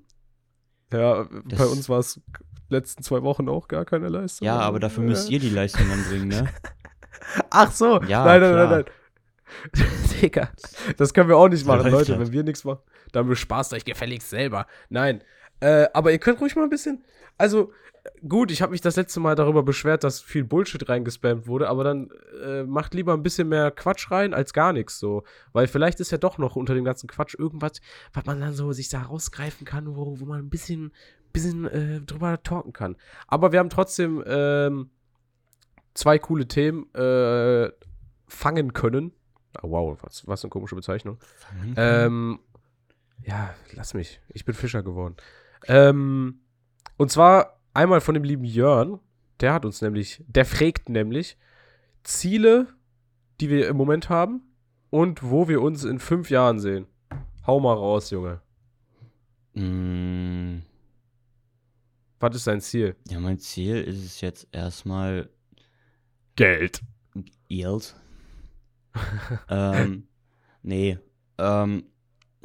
[0.94, 2.22] Ja, bei Das- uns war es
[2.70, 4.46] letzten zwei Wochen auch gar keine Leistung.
[4.46, 6.50] Ja, aber dafür müsst ihr die Leistung anbringen, ne?
[7.50, 8.02] Ach so.
[8.04, 8.70] Ja, nein, nein, klar.
[8.70, 8.86] nein,
[9.74, 9.88] nein.
[10.22, 10.50] Digga,
[10.98, 12.20] das können wir auch nicht machen, Leute.
[12.20, 12.80] Wenn wir nichts machen,
[13.12, 14.68] dann bespaßt euch gefälligst selber.
[14.90, 15.24] Nein.
[15.60, 17.04] Äh, aber ihr könnt ruhig mal ein bisschen.
[17.38, 17.72] Also,
[18.28, 21.84] gut, ich habe mich das letzte Mal darüber beschwert, dass viel Bullshit reingespammt wurde, aber
[21.84, 22.10] dann
[22.44, 25.24] äh, macht lieber ein bisschen mehr Quatsch rein als gar nichts so.
[25.54, 27.82] Weil vielleicht ist ja doch noch unter dem ganzen Quatsch irgendwas,
[28.14, 30.94] was man dann so sich da rausgreifen kann, wo, wo man ein bisschen,
[31.34, 32.96] bisschen äh, drüber talken kann.
[33.28, 34.90] Aber wir haben trotzdem ähm,
[35.94, 37.72] zwei coole Themen äh,
[38.28, 39.14] fangen können.
[39.62, 41.18] Oh, wow, was, was eine komische Bezeichnung.
[41.76, 42.40] Ähm,
[43.24, 44.20] ja, lass mich.
[44.30, 45.16] Ich bin Fischer geworden.
[45.68, 46.42] Ähm,
[46.98, 49.00] und zwar einmal von dem lieben Jörn.
[49.42, 51.38] Der hat uns nämlich, der fragt nämlich
[52.04, 52.68] Ziele,
[53.42, 54.42] die wir im Moment haben
[54.90, 56.88] und wo wir uns in fünf Jahren sehen.
[57.46, 58.42] Hau mal raus, Junge.
[59.54, 60.60] Mm,
[62.20, 62.96] Was ist dein Ziel?
[63.10, 65.30] ja, mein Ziel ist es jetzt erstmal
[66.36, 66.82] Geld.
[67.50, 67.96] Yield.
[69.50, 70.08] ähm,
[70.62, 70.98] nee.
[71.38, 71.84] Ähm,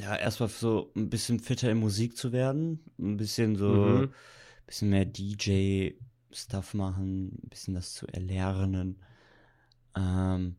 [0.01, 2.85] ja, erstmal so ein bisschen fitter in Musik zu werden.
[2.99, 4.13] Ein bisschen so, Mhm.
[4.67, 9.03] bisschen mehr DJ-Stuff machen, ein bisschen das zu erlernen.
[9.97, 10.57] Ähm,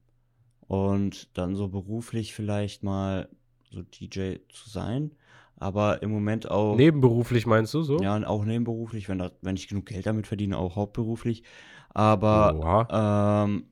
[0.67, 3.29] und dann so beruflich vielleicht mal
[3.71, 5.11] so DJ zu sein.
[5.57, 6.75] Aber im Moment auch.
[6.75, 8.01] Nebenberuflich meinst du so?
[8.01, 11.43] Ja, auch nebenberuflich, wenn, da, wenn ich genug Geld damit verdiene, auch hauptberuflich.
[11.89, 13.65] Aber ähm,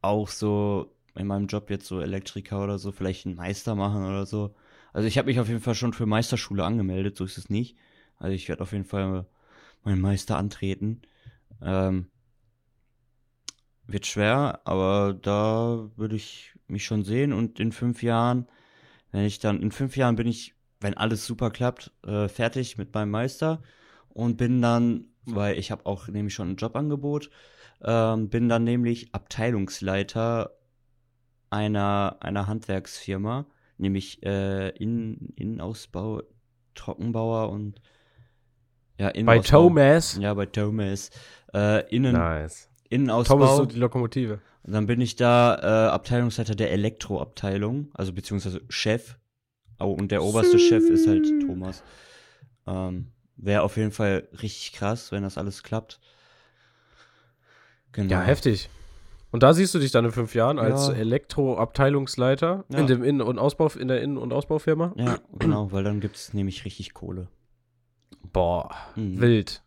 [0.00, 4.26] auch so in meinem Job jetzt so Elektriker oder so, vielleicht einen Meister machen oder
[4.26, 4.54] so.
[4.92, 7.76] Also ich habe mich auf jeden Fall schon für Meisterschule angemeldet, so ist es nicht.
[8.18, 9.26] Also ich werde auf jeden Fall
[9.84, 11.02] meinen Meister antreten.
[11.62, 12.06] Ähm,
[13.86, 18.46] wird schwer, aber da würde ich mich schon sehen und in fünf Jahren,
[19.12, 22.92] wenn ich dann, in fünf Jahren bin ich, wenn alles super klappt, äh, fertig mit
[22.94, 23.62] meinem Meister
[24.10, 27.30] und bin dann, weil ich habe auch nämlich schon ein Jobangebot,
[27.82, 30.57] ähm, bin dann nämlich Abteilungsleiter
[31.50, 33.46] einer, einer Handwerksfirma,
[33.76, 36.22] nämlich äh, Innen, Innenausbau,
[36.74, 37.80] Trockenbauer und
[38.98, 39.58] ja, Bei Innenausbau.
[39.58, 40.18] Thomas.
[40.20, 41.10] Ja, bei Thomas.
[41.54, 42.68] Äh, Innen, Nice.
[42.88, 43.34] Innenausbau.
[43.36, 44.40] Thomas so die Lokomotive.
[44.64, 49.16] Und dann bin ich da äh, Abteilungsleiter der Elektroabteilung, also beziehungsweise Chef.
[49.78, 51.82] Oh, und der oberste Chef ist halt Thomas.
[52.66, 56.00] Ähm, Wäre auf jeden Fall richtig krass, wenn das alles klappt.
[57.92, 58.10] Genau.
[58.10, 58.68] Ja, heftig.
[59.30, 60.94] Und da siehst du dich dann in fünf Jahren als Ja.
[60.94, 62.78] Elektroabteilungsleiter Ja.
[62.78, 64.92] in dem Innen- und Ausbau in der Innen- und Ausbaufirma.
[64.96, 67.28] Ja, genau, weil dann gibt es nämlich richtig Kohle.
[68.32, 69.20] Boah, Mhm.
[69.20, 69.62] wild.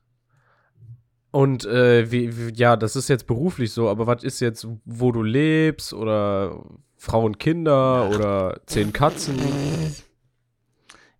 [1.31, 5.11] Und äh, wie, wie, ja, das ist jetzt beruflich so, aber was ist jetzt, wo
[5.11, 6.65] du lebst oder
[6.97, 9.39] Frauen, Kinder oder zehn Katzen?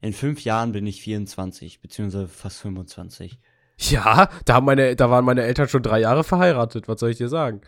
[0.01, 3.39] In fünf Jahren bin ich 24, beziehungsweise fast 25.
[3.77, 7.17] Ja, da, haben meine, da waren meine Eltern schon drei Jahre verheiratet, was soll ich
[7.17, 7.61] dir sagen?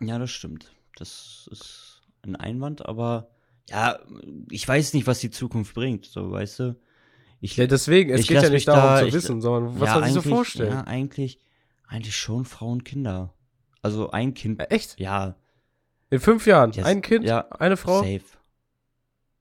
[0.00, 0.72] Ja, das stimmt.
[0.96, 3.28] Das ist ein Einwand, aber
[3.68, 3.98] ja,
[4.50, 6.76] ich weiß nicht, was die Zukunft bringt, so, weißt du?
[7.40, 9.94] Ich, Ja, deswegen, es geht ja nicht darum da- zu ich- wissen, sondern was ja,
[10.00, 10.70] man sich so vorstellt.
[10.72, 11.38] Ja, eigentlich,
[11.86, 13.32] eigentlich schon Frauen, Kinder.
[13.82, 14.60] Also ein Kind.
[14.60, 14.98] Äh, Echt?
[15.00, 15.36] Ja,
[16.10, 16.72] In fünf Jahren?
[16.72, 16.84] Yes.
[16.84, 17.24] Ein Kind?
[17.24, 17.46] Ja.
[17.50, 18.00] Eine Frau?
[18.00, 18.20] safe.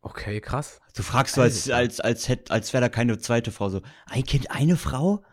[0.02, 0.80] Okay, krass.
[0.96, 3.70] Du fragst so, als, als, als, hätt, als wäre da keine zweite Frau.
[3.70, 5.24] So, ein Kind, eine Frau?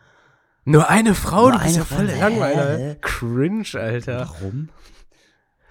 [0.65, 1.43] Nur eine Frau?
[1.49, 2.77] Nur du bist eine ja voll.
[2.89, 2.97] Hä?
[2.99, 4.19] Cringe, Alter.
[4.27, 4.69] Warum?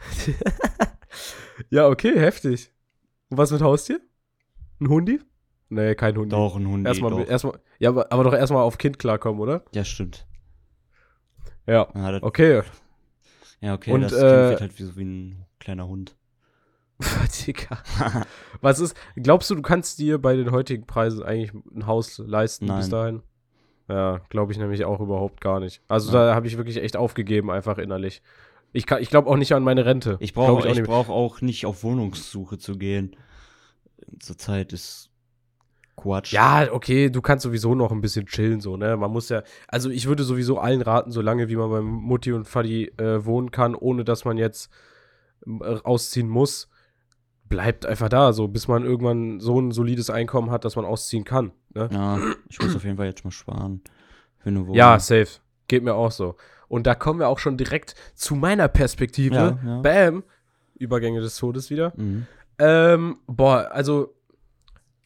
[1.70, 2.70] Ja, okay, heftig.
[3.30, 4.00] Und was mit Haustier?
[4.80, 5.20] Ein Hundi?
[5.68, 6.28] Nee, kein Hundi.
[6.30, 6.86] Doch, ein Hund.
[6.86, 7.26] Erstmal, doch.
[7.26, 9.64] erstmal, ja, aber, aber doch erstmal auf Kind klarkommen, oder?
[9.74, 10.26] Ja, stimmt.
[11.66, 11.88] Ja.
[11.94, 12.62] Ja, Okay.
[13.60, 16.14] ja okay, Und, das äh, Kind wird halt wie, so wie ein kleiner Hund.
[17.46, 17.82] Digga.
[18.60, 22.66] Was ist, glaubst du, du kannst dir bei den heutigen Preisen eigentlich ein Haus leisten
[22.66, 22.90] bis Nein.
[22.90, 23.22] dahin?
[23.88, 25.82] Ja, glaube ich nämlich auch überhaupt gar nicht.
[25.88, 26.26] Also Ja.
[26.26, 28.22] da habe ich wirklich echt aufgegeben, einfach innerlich.
[28.72, 30.16] Ich, kann- ich glaube auch nicht an meine Rente.
[30.20, 30.84] Ich brauche auch ich nicht.
[30.86, 33.16] brauch auch nicht auf Wohnungssuche zu gehen.
[34.20, 35.10] Zurzeit ist
[35.96, 36.32] Quatsch.
[36.32, 38.96] Ja, okay, du kannst sowieso noch ein bisschen chillen, so, ne?
[38.98, 42.32] Man muss ja, also ich würde sowieso allen raten, so lange wie man beim Mutti
[42.32, 44.70] und Vati äh, wohnen kann, ohne dass man jetzt
[45.46, 46.68] äh, ausziehen muss,
[47.48, 51.24] bleibt einfach da, so, bis man irgendwann so ein solides Einkommen hat, dass man ausziehen
[51.24, 51.88] kann, ne?
[51.90, 52.18] Ja,
[52.50, 53.80] ich muss auf jeden Fall jetzt mal sparen.
[54.38, 54.74] Für eine Wohnung.
[54.74, 55.40] Ja, safe.
[55.66, 56.36] Geht mir auch so.
[56.68, 59.34] Und da kommen wir auch schon direkt zu meiner Perspektive.
[59.34, 59.80] Ja, ja.
[59.80, 60.24] Bam.
[60.74, 61.92] Übergänge des Todes wieder.
[61.96, 62.26] Mhm.
[62.58, 64.14] Ähm, boah, also,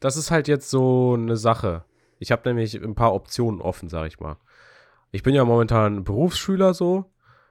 [0.00, 1.84] das ist halt jetzt so eine Sache.
[2.18, 4.36] Ich habe nämlich ein paar Optionen offen, sag ich mal.
[5.12, 7.06] Ich bin ja momentan Berufsschüler so.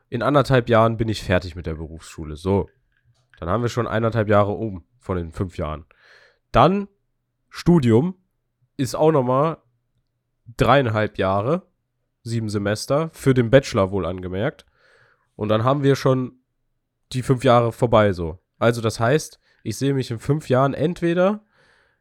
[0.09, 2.35] In anderthalb Jahren bin ich fertig mit der Berufsschule.
[2.35, 2.69] So.
[3.39, 5.85] Dann haben wir schon eineinhalb Jahre um von den fünf Jahren.
[6.51, 6.87] Dann
[7.49, 8.15] Studium
[8.77, 9.57] ist auch nochmal
[10.57, 11.63] dreieinhalb Jahre,
[12.23, 14.65] sieben Semester, für den Bachelor wohl angemerkt.
[15.35, 16.39] Und dann haben wir schon
[17.13, 18.39] die fünf Jahre vorbei so.
[18.57, 21.41] Also das heißt, ich sehe mich in fünf Jahren entweder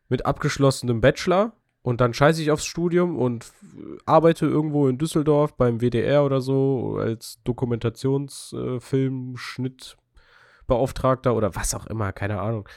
[0.08, 1.52] mit abgeschlossenem Bachelor
[1.82, 3.52] und dann scheiße ich aufs Studium und
[4.04, 12.12] arbeite irgendwo in Düsseldorf beim WDR oder so als Dokumentationsfilm, Schnittbeauftragter oder was auch immer,
[12.12, 12.68] keine Ahnung.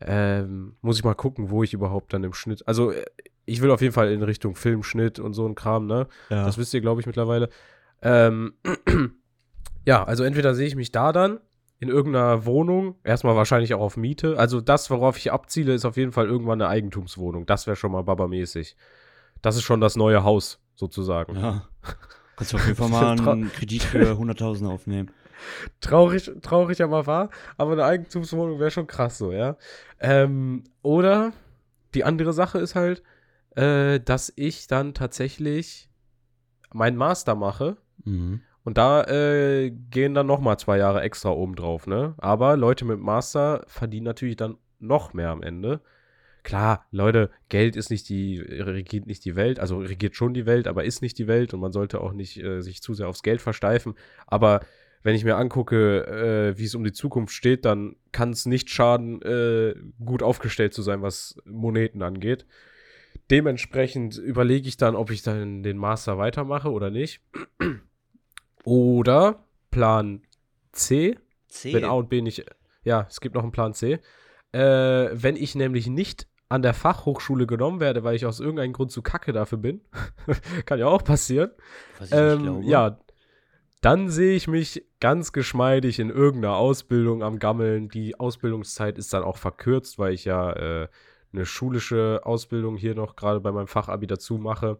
[0.00, 2.66] Ähm, muss ich mal gucken, wo ich überhaupt dann im Schnitt.
[2.66, 3.04] Also, äh,
[3.50, 6.06] ich will auf jeden Fall in Richtung Filmschnitt und so ein Kram, ne?
[6.28, 6.44] Ja.
[6.44, 7.48] Das wisst ihr, glaube ich, mittlerweile.
[8.02, 8.54] Ähm,
[9.86, 11.40] ja, also entweder sehe ich mich da dann
[11.80, 14.38] in irgendeiner Wohnung, erstmal wahrscheinlich auch auf Miete.
[14.38, 17.46] Also das, worauf ich abziele, ist auf jeden Fall irgendwann eine Eigentumswohnung.
[17.46, 18.76] Das wäre schon mal babamäßig.
[19.40, 21.36] Das ist schon das neue Haus, sozusagen.
[21.36, 21.68] ja.
[22.36, 25.10] Kannst du auf jeden Fall mal einen Kredit für 100.000 aufnehmen.
[25.80, 27.28] Traurig, traurig aber wahr,
[27.58, 29.56] aber eine Eigentumswohnung wäre schon krass so, ja.
[29.98, 31.32] Ähm, oder
[31.92, 33.02] die andere Sache ist halt,
[33.60, 35.90] äh, dass ich dann tatsächlich
[36.72, 38.40] meinen Master mache Mhm.
[38.62, 42.14] Und da äh, gehen dann noch mal zwei Jahre extra oben drauf, ne?
[42.18, 45.80] Aber Leute mit Master verdienen natürlich dann noch mehr am Ende.
[46.42, 50.68] Klar, Leute, Geld ist nicht die, regiert nicht die Welt, also regiert schon die Welt,
[50.68, 53.22] aber ist nicht die Welt und man sollte auch nicht äh, sich zu sehr aufs
[53.22, 53.94] Geld versteifen.
[54.26, 54.60] Aber
[55.02, 58.70] wenn ich mir angucke, äh, wie es um die Zukunft steht, dann kann es nicht
[58.70, 62.46] schaden, äh, gut aufgestellt zu sein, was Moneten angeht.
[63.30, 67.20] Dementsprechend überlege ich dann, ob ich dann den Master weitermache oder nicht.
[68.64, 70.22] Oder Plan
[70.72, 71.16] C,
[71.48, 71.72] C.
[71.72, 72.44] wenn A und B nicht.
[72.82, 74.00] Ja, es gibt noch einen Plan C.
[74.52, 74.60] Äh,
[75.12, 79.02] wenn ich nämlich nicht an der Fachhochschule genommen werde, weil ich aus irgendeinem Grund zu
[79.02, 79.82] kacke dafür bin,
[80.66, 81.52] kann ja auch passieren.
[81.98, 82.98] Was ich nicht Ähm, ja,
[83.80, 87.88] dann sehe ich mich ganz geschmeidig in irgendeiner Ausbildung am Gammeln.
[87.88, 90.88] Die Ausbildungszeit ist dann auch verkürzt, weil ich ja äh,
[91.32, 94.78] eine schulische Ausbildung hier noch gerade bei meinem Fachabi dazu mache.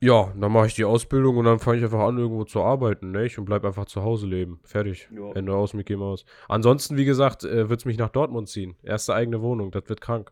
[0.00, 3.10] Ja, dann mache ich die Ausbildung und dann fange ich einfach an, irgendwo zu arbeiten,
[3.10, 3.30] ne?
[3.38, 4.60] Und bleib einfach zu Hause leben.
[4.64, 5.08] Fertig.
[5.14, 5.32] Ja.
[5.32, 6.26] Ende aus, Mickey Mouse.
[6.46, 8.76] Ansonsten, wie gesagt, äh, wird es mich nach Dortmund ziehen.
[8.82, 10.30] Erste eigene Wohnung, das wird krank.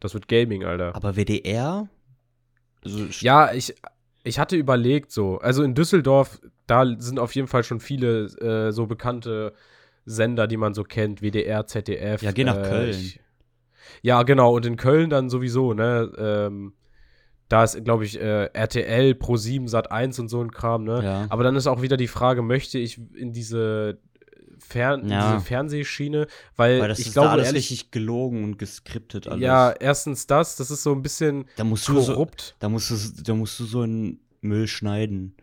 [0.00, 0.94] Das wird Gaming, Alter.
[0.94, 1.88] Aber WDR?
[2.84, 3.74] Also, Ja, ich,
[4.22, 5.38] ich hatte überlegt so.
[5.38, 9.54] Also in Düsseldorf, da sind auf jeden Fall schon viele äh, so bekannte
[10.04, 12.22] Sender, die man so kennt, WDR, ZDF.
[12.22, 12.90] Ja, geh nach äh, Köln.
[12.90, 13.20] Ich,
[14.02, 14.54] ja, genau.
[14.54, 16.12] Und in Köln dann sowieso, ne?
[16.18, 16.72] Ähm,
[17.48, 21.00] da ist, glaube ich, äh, RTL, Pro7, Sat 1 und so ein Kram, ne?
[21.04, 21.26] Ja.
[21.28, 23.98] Aber dann ist auch wieder die Frage, möchte ich in diese,
[24.58, 25.34] Fern Ja.
[25.34, 26.26] diese Fernsehschiene?
[26.56, 29.42] Weil, Weil das ich ist glaube, da alles ehrlich, richtig gelogen und geskriptet alles.
[29.42, 32.56] ja, erstens das, das ist so ein bisschen da musst du so, korrupt.
[32.58, 35.36] da musst du, da musst du so einen Müll schneiden.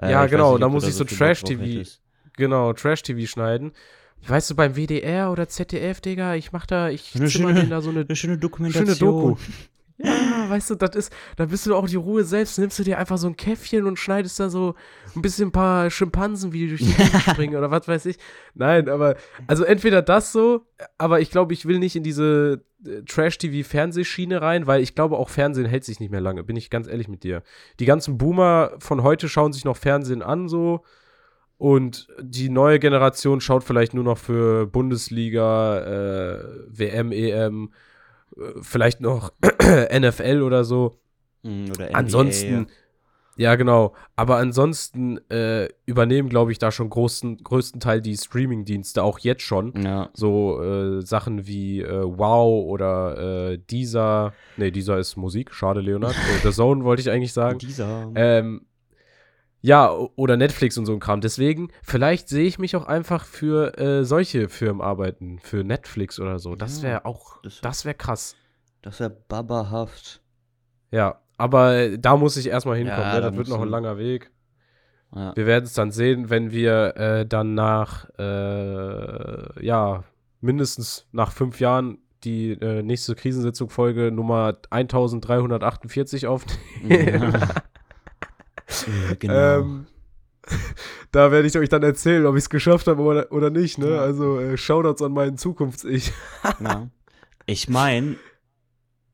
[0.00, 1.88] Äh, Ja, genau, nicht, da muss ich so Trash-TV.
[2.36, 3.72] Genau, Trash-TV schneiden.
[4.26, 7.70] Weißt du, beim WDR oder ZDF, Digga, ich mach da, ich Eine zimmer schöne- denen
[7.70, 8.96] da so eine Eine schöne Dokumentation.
[8.96, 9.36] schöne Doku.
[9.98, 12.98] Ja, weißt du, das ist, da bist du auch die Ruhe selbst, nimmst du dir
[12.98, 14.74] einfach so ein Käffchen und schneidest da so
[15.14, 18.16] ein bisschen ein paar Schimpansen, wie die durch die Gegend springen oder was weiß ich.
[18.54, 19.14] Nein, aber,
[19.46, 20.66] also entweder das so,
[20.98, 25.28] aber ich glaube, ich will nicht in diese äh, Trash-TV-Fernsehschiene rein, weil ich glaube, auch
[25.28, 27.42] Fernsehen hält sich nicht mehr lange, bin ich ganz ehrlich mit dir.
[27.78, 30.82] Die ganzen Boomer von heute schauen sich noch Fernsehen an, so.
[31.56, 37.70] Und die neue Generation schaut vielleicht nur noch für Bundesliga, äh, WM, EM,
[38.36, 39.32] äh, vielleicht noch
[39.62, 40.98] NFL oder so.
[41.42, 42.66] Mm, Oder NBA, Ansonsten,
[43.36, 43.54] ja.
[43.54, 43.94] genau.
[44.16, 49.42] Aber ansonsten äh, übernehmen, glaube ich, da schon großen, größten Teil die Streaming-Dienste, auch jetzt
[49.42, 49.72] schon.
[49.80, 50.10] Ja.
[50.12, 54.32] So äh, Sachen wie äh, Wow oder äh, Dieser.
[54.56, 55.54] Nee, Dieser ist Musik.
[55.54, 56.14] Schade, Leonard.
[56.14, 57.58] äh, The Zone wollte ich eigentlich sagen.
[57.62, 58.10] Dieser.
[58.16, 58.66] Ähm,
[59.66, 61.22] ja, oder Netflix und so ein Kram.
[61.22, 66.38] Deswegen, vielleicht sehe ich mich auch einfach für äh, solche Firmen arbeiten, für Netflix oder
[66.38, 66.54] so.
[66.54, 68.36] Das Ja, wäre auch, das- das wäre krass.
[68.82, 70.20] das wäre babahaft.
[70.90, 73.00] Ja, aber äh, da muss ich erstmal hinkommen.
[73.00, 73.20] Ja, ne?
[73.22, 74.30] da Das wird noch ein langer Weg.
[75.14, 75.34] Ja.
[75.34, 80.04] Wir werden es dann sehen, wenn wir äh, dann nach, äh, ja,
[80.42, 87.32] mindestens nach fünf Jahren die äh, nächste Krisensitzung-Folge Nummer 1348 aufnehmen.
[87.32, 87.48] Ja,
[89.18, 89.60] genau.
[89.60, 89.86] Ähm,
[91.12, 93.78] da werde ich euch dann erzählen, ob ich es geschafft habe oder, oder nicht.
[93.78, 93.90] Ne?
[93.90, 94.00] Ja.
[94.02, 96.12] Also äh, Shoutouts an meinen Zukunfts-Ich.
[96.60, 96.88] ja.
[97.46, 98.16] Ich meine,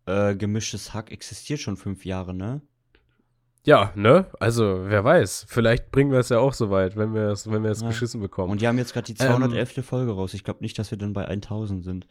[0.06, 2.62] äh, gemischtes Hack existiert schon fünf Jahre, ne?
[3.64, 4.26] Ja, ne?
[4.40, 5.44] Also, wer weiß.
[5.48, 7.88] Vielleicht bringen wir es ja auch so weit, wenn wir es wenn wir es Ja.
[7.88, 8.50] geschissen bekommen.
[8.52, 9.84] Und die haben jetzt gerade die Ähm, 211.
[9.84, 10.32] Folge raus.
[10.32, 12.06] Ich glaube nicht, dass wir dann bei 1000 sind.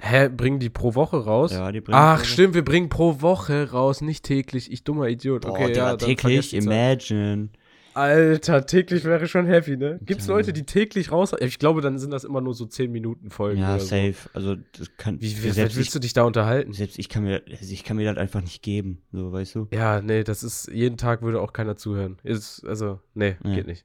[0.00, 1.52] Hä, bringen die pro Woche raus?
[1.52, 4.72] Ja, die bringen Ach, stimmt, wir bringen pro Woche raus, nicht täglich.
[4.72, 5.42] Ich dummer Idiot.
[5.42, 7.50] Boah, Okay, Digga, ja, täglich, imagine.
[7.92, 9.98] Alter, täglich wäre schon happy, ne?
[10.02, 10.34] Gibt's Ja.
[10.34, 11.34] Leute, die täglich raus?
[11.40, 13.60] Ich glaube, dann sind das immer nur so 10 Minuten Folgen.
[13.60, 14.14] Ja, safe.
[14.32, 15.16] Also, das kann.
[15.16, 15.22] So.
[15.22, 16.72] Wie, wie selbst, willst ich, du dich da unterhalten?
[16.72, 19.02] selbst ich kann mir, also ich kann mir das einfach nicht geben.
[19.12, 19.68] So, weißt du?
[19.72, 22.18] Ja, nee, das ist, jeden Tag würde auch keiner zuhören.
[22.22, 23.56] Ist, also, nee, Nee.
[23.56, 23.84] geht nicht.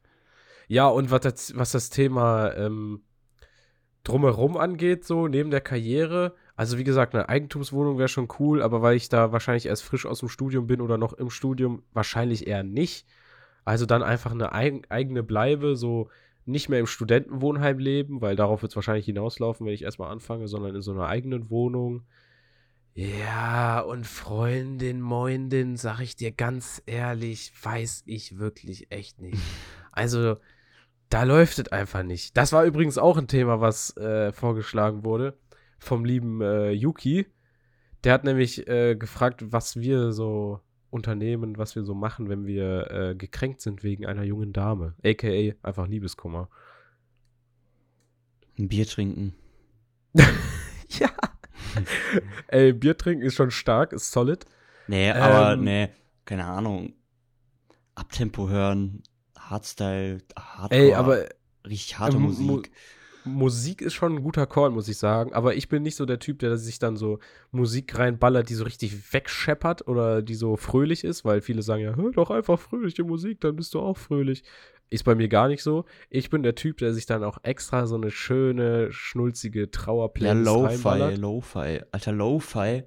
[0.68, 3.02] Ja, und was das, was das Thema ähm,
[4.08, 8.82] drumherum angeht, so neben der Karriere, Also wie gesagt, eine Eigentumswohnung wäre schon cool, aber
[8.82, 12.48] weil ich da wahrscheinlich erst frisch aus dem Studium bin oder noch im Studium, wahrscheinlich
[12.48, 13.08] eher nicht.
[13.66, 16.10] Also dann einfach eine eig eigene Bleibe, so
[16.46, 20.48] nicht mehr im Studentenwohnheim leben, weil darauf wird es wahrscheinlich hinauslaufen, wenn ich erstmal anfange,
[20.48, 22.04] sondern in so einer eigenen Wohnung.
[22.94, 29.42] Ja, und Freundin, Moindin, sag ich dir ganz ehrlich, weiß ich wirklich echt nicht.
[29.98, 30.36] Also,
[31.10, 32.36] da läuft es einfach nicht.
[32.38, 35.38] Das war übrigens auch ein Thema, was äh, vorgeschlagen wurde
[35.80, 37.28] vom lieben äh, Yuki.
[38.04, 42.92] Der hat nämlich äh, gefragt, was wir so unternehmen, was wir so machen, wenn wir
[42.92, 44.96] äh, gekränkt sind wegen einer jungen Dame.
[45.04, 46.50] AKA einfach Liebeskummer.
[48.58, 49.36] Ein Bier trinken.
[50.14, 51.10] ja.
[52.48, 54.46] Ey, Bier trinken ist schon stark, ist solid.
[54.88, 55.90] Nee, aber Ähm, nee,
[56.26, 56.94] keine Ahnung.
[57.96, 59.04] Abtempo hören,
[59.50, 61.26] Hardstyle, Hardcore, Ey, aber
[61.68, 62.72] richtig harte ähm, Mu- Musik.
[63.28, 65.34] Musik ist schon ein guter Call, muss ich sagen.
[65.34, 67.18] Aber ich bin nicht so der Typ, der sich dann so
[67.52, 71.96] Musik reinballert, die so richtig wegscheppert oder die so fröhlich ist, weil viele sagen ja,
[71.96, 74.44] hör doch einfach fröhliche Musik, dann bist du auch fröhlich.
[74.92, 75.86] Ist bei mir gar nicht so.
[76.12, 80.46] Ich bin der Typ, der sich dann auch extra so eine schöne, schnulzige Ja, Trauerplaylist
[80.46, 81.18] Lo-Fi, reinballert.
[81.18, 81.82] Lo-Fi.
[81.92, 82.84] Alter, Lo-Fi.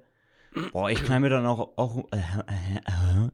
[0.71, 3.29] Boah, ich knall mir dann auch, auch äh, äh, äh,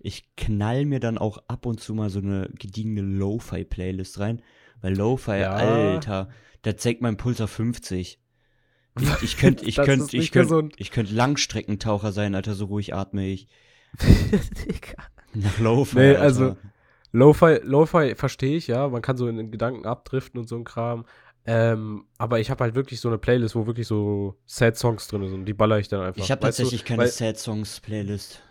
[0.00, 4.42] ich knall mir dann auch ab und zu mal so eine gediegene Lo-Fi-Playlist rein,
[4.82, 5.52] weil Lo-Fi, Ja.
[5.54, 6.28] Alter,
[6.62, 8.20] da zeigt mein Puls auf 50.
[9.00, 13.26] Ich, ich könnte, ich könnte, ich könnte, ich könnte Langstreckentaucher sein, Alter, so ruhig atme
[13.28, 13.48] ich.
[15.34, 16.20] Nach Lo-Fi, Nee, Alter.
[16.22, 16.56] also-
[17.12, 18.86] Lo-Fi, Lo-Fi verstehe ich, ja.
[18.88, 21.06] Man kann so in den Gedanken abdriften und so ein Kram.
[21.50, 25.22] Ähm, aber ich habe halt wirklich so eine Playlist, wo wirklich so Sad Songs drin
[25.26, 26.22] sind und die baller ich dann einfach.
[26.22, 26.62] ich habe weißt du?
[26.64, 28.42] tatsächlich keine Weil- Sad Songs Playlist.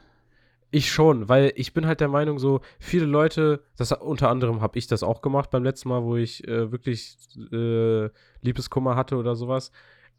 [0.72, 4.78] Ich schon, weil ich bin halt der Meinung, so viele Leute, das unter anderem habe
[4.80, 7.18] ich das auch gemacht beim letzten Mal, wo ich äh, wirklich
[7.54, 8.10] äh,
[8.42, 9.72] Liebeskummer hatte oder sowas.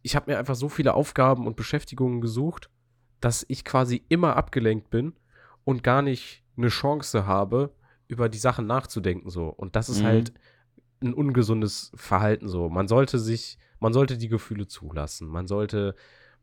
[0.03, 2.71] Ich habe mir einfach so viele Aufgaben und Beschäftigungen gesucht,
[3.21, 5.13] dass ich quasi immer abgelenkt bin
[5.65, 7.71] und gar nicht eine Chance habe,
[8.07, 9.49] über die Sachen nachzudenken so.
[9.49, 10.07] Und das ist Mhm.
[10.07, 10.33] halt
[11.03, 12.69] ein ungesundes Verhalten so.
[12.69, 15.29] Man sollte sich, man sollte die Gefühle zulassen.
[15.29, 15.95] Man sollte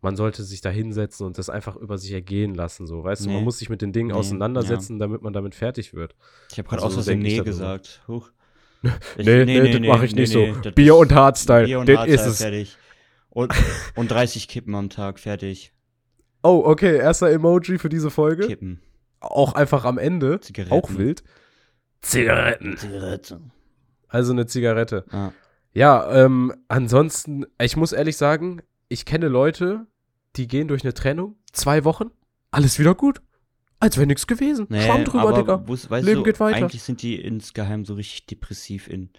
[0.01, 3.30] man sollte sich da hinsetzen und das einfach über sich ergehen lassen, so, weißt du,
[3.30, 3.43] man Nee.
[3.43, 6.16] muss sich mit den Dingen Nee, auseinandersetzen, damit man damit fertig wird.
[6.51, 8.03] Ich habe gerade Also, aus so nee gesagt.
[8.08, 8.30] Huch.
[9.18, 10.45] Ich- Nee, nee, das mache ich nicht so.
[10.76, 12.38] Bier und Hardstyle, Bier und das Hardstyle, ist es.
[12.41, 12.78] fertig.
[13.30, 13.51] Und,
[13.95, 15.74] und 30 Kippen am Tag, fertig.
[16.43, 18.45] Oh, okay, erster Emoji für diese Folge.
[18.45, 18.82] Kippen.
[19.22, 20.39] Auch einfach am Ende.
[20.39, 20.74] Zigaretten.
[20.74, 21.24] Auch wild.
[22.01, 22.78] Zigaretten.
[22.78, 23.41] Zigarette.
[24.16, 25.03] Also eine Zigarette.
[25.11, 25.32] Ah.
[25.74, 29.88] Ja, ähm, ansonsten, ich muss ehrlich sagen, ich kenne Leute,
[30.38, 32.11] die gehen durch eine Trennung, zwei Wochen,
[32.49, 33.22] alles wieder gut.
[33.82, 34.68] Als wäre nichts gewesen.
[34.70, 35.66] Nee, Schwamm drüber, aber Digga.
[35.99, 36.59] Leben du, geht weiter.
[36.59, 39.09] Eigentlich sind die insgeheim so richtig depressiv in.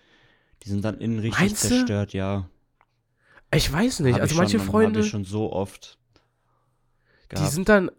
[0.62, 1.68] Die sind dann innen richtig Meinst du?
[1.68, 2.48] zerstört, ja.
[3.54, 4.18] Ich weiß nicht.
[4.18, 5.00] Also ich manche schon, Freunde.
[5.00, 5.98] Ich schon so oft.
[7.32, 7.52] Die gehabt.
[7.52, 7.90] sind dann,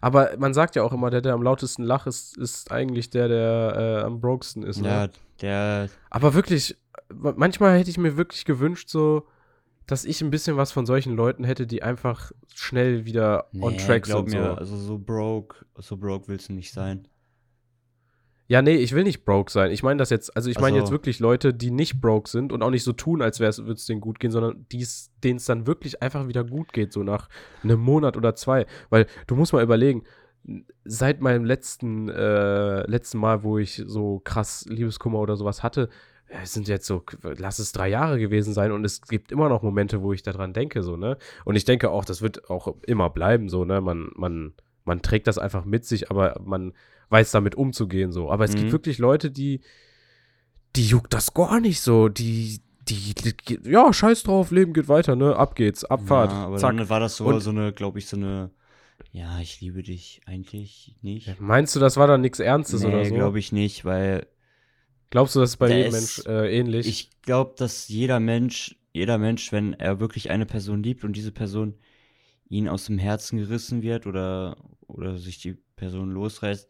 [0.00, 3.28] aber man sagt ja auch immer, der, der am lautesten lacht, ist, ist eigentlich der,
[3.28, 4.80] der äh, am brokesten ist.
[4.80, 4.88] Ne?
[4.88, 5.08] Ja,
[5.40, 5.88] der.
[6.10, 6.76] Aber wirklich,
[7.12, 9.26] manchmal hätte ich mir wirklich gewünscht, so,
[9.86, 13.76] dass ich ein bisschen was von solchen Leuten hätte, die einfach schnell wieder on Nee,
[13.78, 14.38] track glaub sind.
[14.40, 14.54] mir, So.
[14.54, 17.06] also so broke, so broke willst du nicht sein.
[18.48, 19.72] Ja, nee, ich will nicht broke sein.
[19.72, 22.52] Ich meine das jetzt, also ich meine Also- jetzt wirklich Leute, die nicht broke sind
[22.52, 25.66] und auch nicht so tun, als würde es denen gut gehen, sondern denen es dann
[25.66, 27.28] wirklich einfach wieder gut geht, so nach
[27.64, 28.66] einem Monat oder zwei.
[28.88, 30.04] Weil du musst mal überlegen,
[30.84, 35.88] seit meinem letzten, äh, letzten Mal, wo ich so krass Liebeskummer oder sowas hatte,
[36.42, 39.62] es sind jetzt so, lass es drei Jahre gewesen sein und es gibt immer noch
[39.62, 41.18] Momente, wo ich daran denke, so, ne?
[41.44, 43.80] Und ich denke auch, das wird auch immer bleiben, so, ne?
[43.80, 46.72] Man, man, man trägt das einfach mit sich, aber man
[47.08, 48.30] weiß damit umzugehen, so.
[48.30, 48.56] Aber es Mhm.
[48.58, 49.60] gibt wirklich Leute, die,
[50.74, 55.16] die juckt das gar nicht so, die, die, die, ja, scheiß drauf, Leben geht weiter,
[55.16, 55.36] ne?
[55.36, 56.76] Ab geht's, Abfahrt, Ja, aber zack.
[56.76, 58.50] dann war das so, Und- so eine, glaube ich, so eine.
[59.12, 61.38] Ja, ich liebe dich eigentlich nicht.
[61.40, 63.14] Meinst du, das war dann nichts Ernstes oder so?
[63.14, 64.26] glaube ich nicht, weil
[65.10, 66.86] Glaubst du, das ist bei jedem Mensch äh, ähnlich?
[66.88, 71.30] ich glaube, dass jeder Mensch, jeder Mensch, wenn er wirklich eine Person liebt und diese
[71.30, 71.74] Person
[72.48, 74.56] ihn aus dem Herzen gerissen wird oder,
[74.88, 76.68] oder sich die Person losreißt,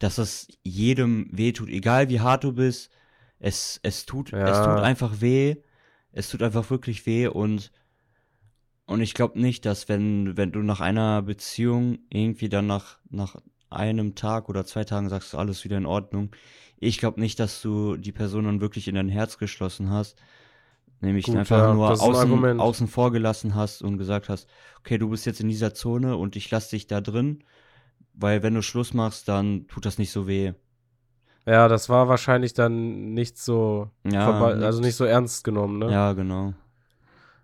[0.00, 2.90] dass es jedem wehtut, egal wie hart du bist,
[3.40, 4.38] es, es tut, Ja.
[4.44, 5.56] es tut einfach weh,
[6.12, 7.72] es tut einfach wirklich weh und,
[8.86, 13.36] und ich glaube nicht, dass wenn, wenn du nach einer Beziehung irgendwie dann nach, nach
[13.70, 16.34] einem Tag oder zwei Tagen sagst, alles wieder in Ordnung,
[16.78, 20.18] ich glaube nicht, dass du die Person dann wirklich in dein Herz geschlossen hast,
[21.00, 22.60] nämlich Gut, einfach ja, nur ein außen, Argument.
[22.60, 24.48] außen vor gelassen hast und gesagt hast,
[24.80, 27.44] okay, du bist jetzt in dieser Zone und ich lasse dich da drin,
[28.20, 30.52] weil wenn du Schluss machst, dann tut das nicht so weh.
[31.46, 35.90] ja, das war wahrscheinlich dann nicht so, Ja, also nicht so ernst genommen, ne?
[35.90, 36.54] Ja, genau.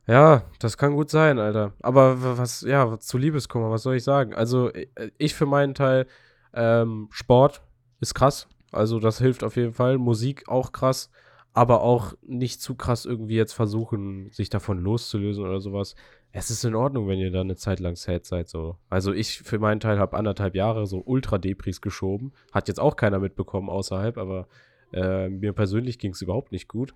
[0.06, 1.72] Ja, das kann gut sein, Alter.
[1.82, 4.34] Aber was, ja, zu Liebeskummer, was soll ich sagen?
[4.34, 6.06] Also, i- ich für meinen Teil,
[6.54, 7.62] ähm, Sport
[8.00, 8.46] ist krass.
[8.70, 9.98] Also, das hilft auf jeden Fall.
[9.98, 11.10] Musik auch krass.
[11.52, 15.96] Aber auch nicht zu krass irgendwie jetzt versuchen, sich davon loszulösen oder sowas.
[16.36, 18.76] Es ist in Ordnung, wenn ihr da eine Zeit lang sad seid, so.
[18.90, 22.32] Also, ich für meinen Teil habe anderthalb Jahre so Ultra-Depris geschoben.
[22.52, 24.46] Hat jetzt auch keiner mitbekommen außerhalb, aber
[24.92, 26.94] äh, mir persönlich ging es überhaupt nicht gut.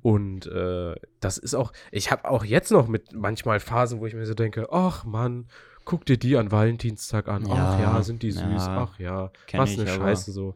[0.00, 4.14] Und äh, das ist auch, ich habe auch jetzt noch mit manchmal Phasen, wo ich
[4.14, 5.46] mir so denke, ach Mann,
[5.84, 7.44] guck dir die an Valentinstag an.
[7.48, 8.42] ach Ja, ja, sind die süß.
[8.42, 10.54] ja, ach ja, was eine aber- Scheiße so.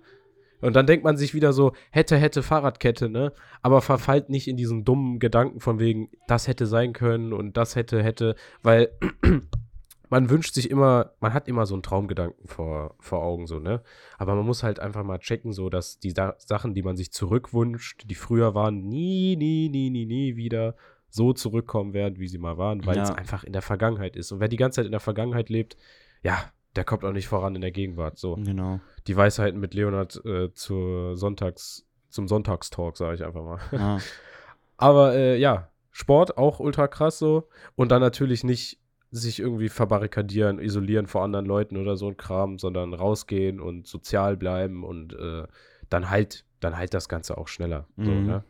[0.61, 3.33] Und dann denkt man sich wieder so, hätte, hätte Fahrradkette, ne?
[3.63, 7.77] Aber verfallt nicht in diesen dummen Gedanken von wegen, das hätte sein können und das
[7.77, 8.91] hätte, hätte, weil
[10.09, 13.83] man wünscht sich immer, man hat immer so einen Traumgedanken vor, vor Augen, so, ne?
[14.19, 17.13] Aber man muss halt einfach mal checken, so, dass die Sa Sachen, die man sich
[17.13, 20.77] zurückwünscht, die früher waren, nie, nie, nie, nie, nie wieder
[21.09, 23.15] so zurückkommen werden, wie sie mal waren, weil es Ja.
[23.15, 24.33] einfach in der Vergangenheit ist.
[24.33, 25.77] Und wer die ganze Zeit in der Vergangenheit lebt,
[26.23, 26.39] ja,
[26.77, 28.18] der kommt auch nicht voran in der Gegenwart.
[28.18, 28.81] So, Genau.
[29.07, 33.59] die Weisheiten mit Leonard äh, zur Sonntags, zum Sonntagstalk, sage ich einfach mal.
[33.72, 33.99] Ja.
[34.77, 37.49] Aber äh, ja, Sport auch ultra krass so.
[37.74, 38.79] Und dann natürlich nicht
[39.11, 44.37] sich irgendwie verbarrikadieren, isolieren vor anderen Leuten oder so ein Kram, sondern rausgehen und sozial
[44.37, 45.45] bleiben und äh,
[45.89, 47.87] dann halt, dann halt das Ganze auch schneller.
[47.97, 48.27] So, Mhm.
[48.27, 48.45] ne?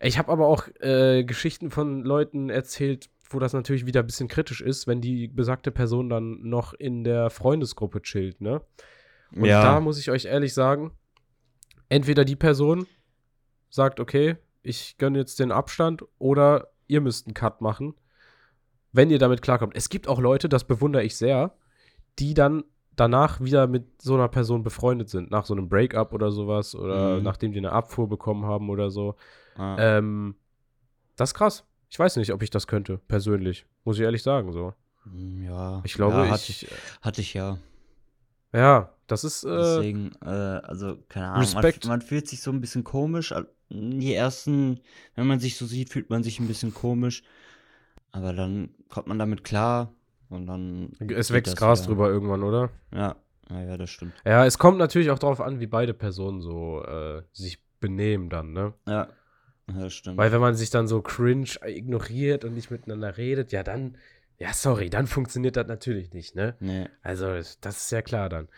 [0.00, 4.28] Ich habe aber auch äh, Geschichten von Leuten erzählt, wo das natürlich wieder ein bisschen
[4.28, 8.62] kritisch ist, wenn die besagte Person dann noch in der Freundesgruppe chillt, ne?
[9.34, 9.62] Und ja.
[9.62, 10.92] da muss ich euch ehrlich sagen,
[11.88, 12.86] entweder die Person
[13.70, 17.94] sagt, okay, ich gönne jetzt den Abstand oder ihr müsst einen Cut machen,
[18.92, 19.74] wenn ihr damit klarkommt.
[19.74, 21.54] Es gibt auch Leute, das bewundere ich sehr,
[22.18, 22.64] die dann
[22.94, 27.16] danach wieder mit so einer Person befreundet sind, nach so einem Breakup oder sowas oder
[27.16, 27.22] Mhm.
[27.22, 29.14] nachdem die eine Abfuhr bekommen haben oder so.
[29.56, 29.98] ja.
[29.98, 30.34] Ähm,
[31.16, 31.64] das ist krass.
[31.92, 33.66] Ich weiß nicht, ob ich das könnte, persönlich.
[33.84, 34.72] Muss ich ehrlich sagen, so.
[35.02, 35.82] Hm, ja.
[35.84, 36.66] Ich glaube, ja, hatte ich,
[37.02, 37.58] Hatte ich ja.
[38.54, 41.52] ja, das ist, äh, Deswegen, äh, also, keine Ahnung.
[41.52, 41.86] Man, Respekt.
[41.86, 43.34] man fühlt sich so ein bisschen komisch.
[43.68, 44.80] Die ersten,
[45.16, 47.24] wenn man sich so sieht, fühlt man sich ein bisschen komisch.
[48.10, 49.92] Aber dann kommt man damit klar
[50.30, 50.92] und dann.
[50.98, 51.88] es wächst Gras wieder.
[51.88, 52.70] drüber irgendwann, oder?
[52.94, 53.16] Ja,
[53.50, 54.14] ja, ja, das stimmt.
[54.24, 58.54] Ja, es kommt natürlich auch darauf an, wie beide Personen so äh, sich benehmen dann,
[58.54, 58.72] ne?
[58.88, 59.08] Ja,
[59.78, 60.16] ja stimmt.
[60.16, 63.96] Weil wenn man sich dann so cringe ignoriert und nicht miteinander redet, ja dann,
[64.38, 66.56] ja sorry, dann funktioniert das natürlich nicht, ne?
[66.60, 66.88] nee.
[67.02, 67.26] Also
[67.60, 68.48] das ist ja klar dann.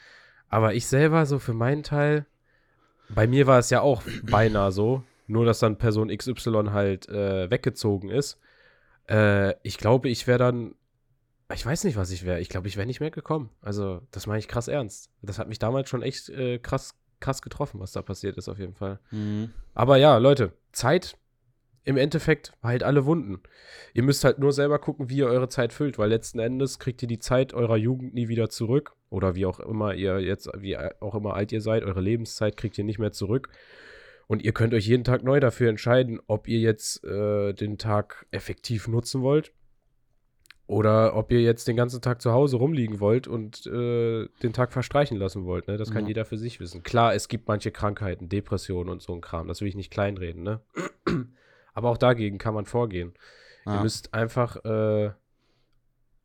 [0.49, 2.27] Aber ich selber so für meinen Teil,
[3.09, 7.51] bei mir war es ja auch beinahe so, nur dass dann Person XY halt äh,
[7.51, 8.39] weggezogen ist.
[9.09, 10.75] Äh, ich glaube, ich wäre dann,
[11.53, 12.41] ich weiß nicht, was ich wäre.
[12.41, 13.51] Ich glaube, ich wäre nicht mehr gekommen.
[13.61, 15.11] Also das meine ich krass ernst.
[15.23, 16.95] Das hat mich damals schon echt äh, krass,
[17.25, 18.99] krass getroffen, was da passiert ist auf jeden Fall.
[19.11, 19.51] Mhm.
[19.73, 21.17] Aber ja, Leute, Zeit
[21.85, 23.41] im Endeffekt heilt alle Wunden.
[23.95, 27.03] Ihr müsst halt nur selber gucken, wie ihr eure Zeit füllt, weil letzten Endes kriegt
[27.03, 28.93] ihr die Zeit eurer Jugend nie wieder zurück.
[29.11, 32.77] Oder wie auch immer ihr jetzt, wie auch immer alt ihr seid, eure Lebenszeit kriegt
[32.79, 33.49] ihr nicht mehr zurück.
[34.27, 38.27] Und ihr könnt euch jeden Tag neu dafür entscheiden, ob ihr jetzt äh, den Tag
[38.31, 39.53] effektiv nutzen wollt
[40.67, 44.73] oder ob ihr jetzt den ganzen Tag zu Hause rumliegen wollt und äh, den Tag
[44.73, 45.69] verstreichen lassen wollt.
[45.69, 45.77] Ne?
[45.77, 46.09] Das kann Ja.
[46.09, 46.83] jeder für sich wissen.
[46.83, 49.47] Klar, es gibt manche Krankheiten, Depressionen und so ein Kram.
[49.49, 50.43] Das will ich nicht kleinreden.
[50.43, 50.61] Ne?
[51.75, 53.13] Aber auch dagegen kann man vorgehen.
[53.67, 53.77] Ja.
[53.77, 55.11] Ihr müsst einfach, äh,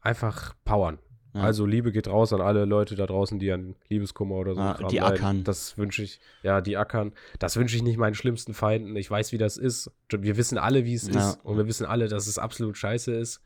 [0.01, 0.99] einfach powern.
[1.33, 1.41] Ja.
[1.41, 4.73] Also Liebe geht raus an alle Leute da draußen, die an Liebeskummer oder so Ja,
[4.73, 5.13] Kram die leiden.
[5.13, 5.43] ackern.
[5.43, 7.11] Das wünsche ich, ja, die ackern.
[7.37, 8.95] Das wünsche ich nicht meinen schlimmsten Feinden.
[8.95, 9.91] Ich weiß, wie das ist.
[10.09, 11.39] Wir wissen alle, wie es ist.
[11.43, 13.41] Und wir wissen alle, dass es absolut scheiße ist.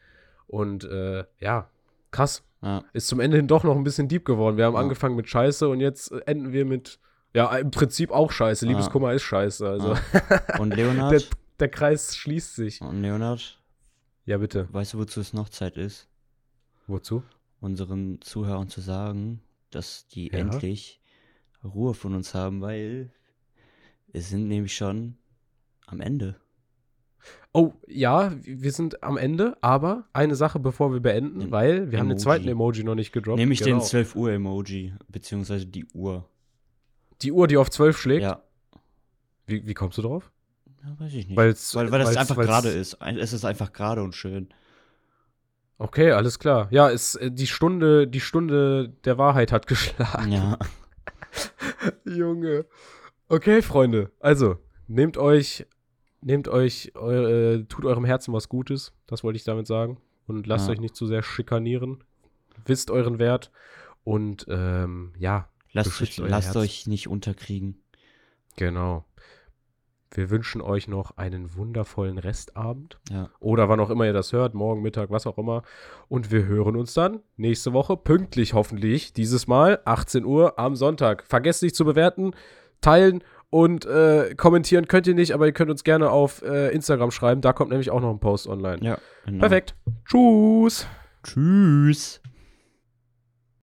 [0.54, 1.68] Und äh, ja,
[2.12, 2.44] krass.
[2.62, 2.84] ja.
[2.94, 4.56] Ist zum Ende hin doch noch ein bisschen deep geworden.
[4.58, 4.80] Wir haben Ja.
[4.82, 7.00] angefangen mit Scheiße und jetzt enden wir mit,
[7.34, 8.66] ja, im Prinzip auch Scheiße.
[8.66, 8.72] Ja.
[8.72, 9.68] Liebeskummer ist Scheiße.
[9.68, 9.96] Also
[10.60, 11.30] Und der, Leonard?
[11.60, 12.82] der Kreis schließt sich.
[12.82, 13.60] Und Leonard,
[14.26, 14.68] Ja, bitte.
[14.72, 16.08] weißt du, wozu es noch Zeit ist?
[16.86, 17.24] Wozu?
[17.60, 19.42] Unseren Zuhörern zu sagen,
[19.72, 20.38] dass die Ja.
[20.38, 21.02] endlich
[21.64, 23.10] Ruhe von uns haben, weil
[24.12, 25.18] wir sind nämlich schon
[25.88, 26.36] am Ende.
[27.56, 32.00] Oh, ja, wir sind am Ende, aber eine Sache, bevor wir beenden, Den weil wir
[32.00, 32.24] haben den Emoji.
[32.24, 33.38] zweiten Emoji noch nicht gedroppt.
[33.38, 33.78] Nämlich Genau.
[33.78, 36.28] den 12 Uhr Emoji, beziehungsweise die Uhr.
[37.22, 38.24] Die Uhr, die auf 12 schlägt.
[38.24, 38.42] Ja.
[39.46, 40.32] Wie, wie kommst du drauf?
[40.84, 41.38] ja, weiß ich nicht.
[41.38, 42.98] Weil's, weil, weil das weil's- einfach weil's- gerade ist.
[43.02, 44.50] Es ist einfach gerade und schön.
[45.78, 46.68] Okay, alles klar.
[46.72, 50.32] Ja, ist, äh, die Stunde, die Stunde der Wahrheit hat geschlagen.
[50.32, 50.58] Ja.
[52.06, 52.66] Junge.
[53.28, 54.12] Okay, Freunde.
[54.20, 55.66] Also, nehmt euch,
[56.24, 58.94] nehmt euch, eure, äh, tut eurem Herzen was Gutes.
[59.08, 59.98] Das wollte ich damit sagen.
[60.28, 60.74] Und lasst Ja.
[60.74, 62.04] euch nicht zu sehr schikanieren.
[62.66, 63.52] Wisst euren Wert.
[64.04, 67.82] Und ähm, ja, Lasst, euch, lasst euch nicht unterkriegen.
[68.58, 69.06] genau.
[70.16, 73.00] Wir wünschen euch noch einen wundervollen Restabend.
[73.10, 73.32] Ja.
[73.40, 75.64] Oder wann auch immer ihr das hört, morgen, Mittag, was auch immer.
[76.08, 81.24] Und wir hören uns dann nächste Woche pünktlich hoffentlich, dieses Mal 18 Uhr am Sonntag.
[81.24, 82.36] Vergesst nicht zu bewerten,
[82.80, 83.24] teilen
[83.54, 87.42] und äh, kommentieren könnt ihr nicht, aber ihr könnt uns gerne auf äh, Instagram schreiben.
[87.42, 88.80] Da kommt nämlich auch noch ein Post online.
[88.82, 88.98] Ja,
[89.28, 89.42] genau.
[89.42, 89.76] Perfekt.
[90.06, 90.88] Tschüss.
[91.24, 92.20] Tschüss.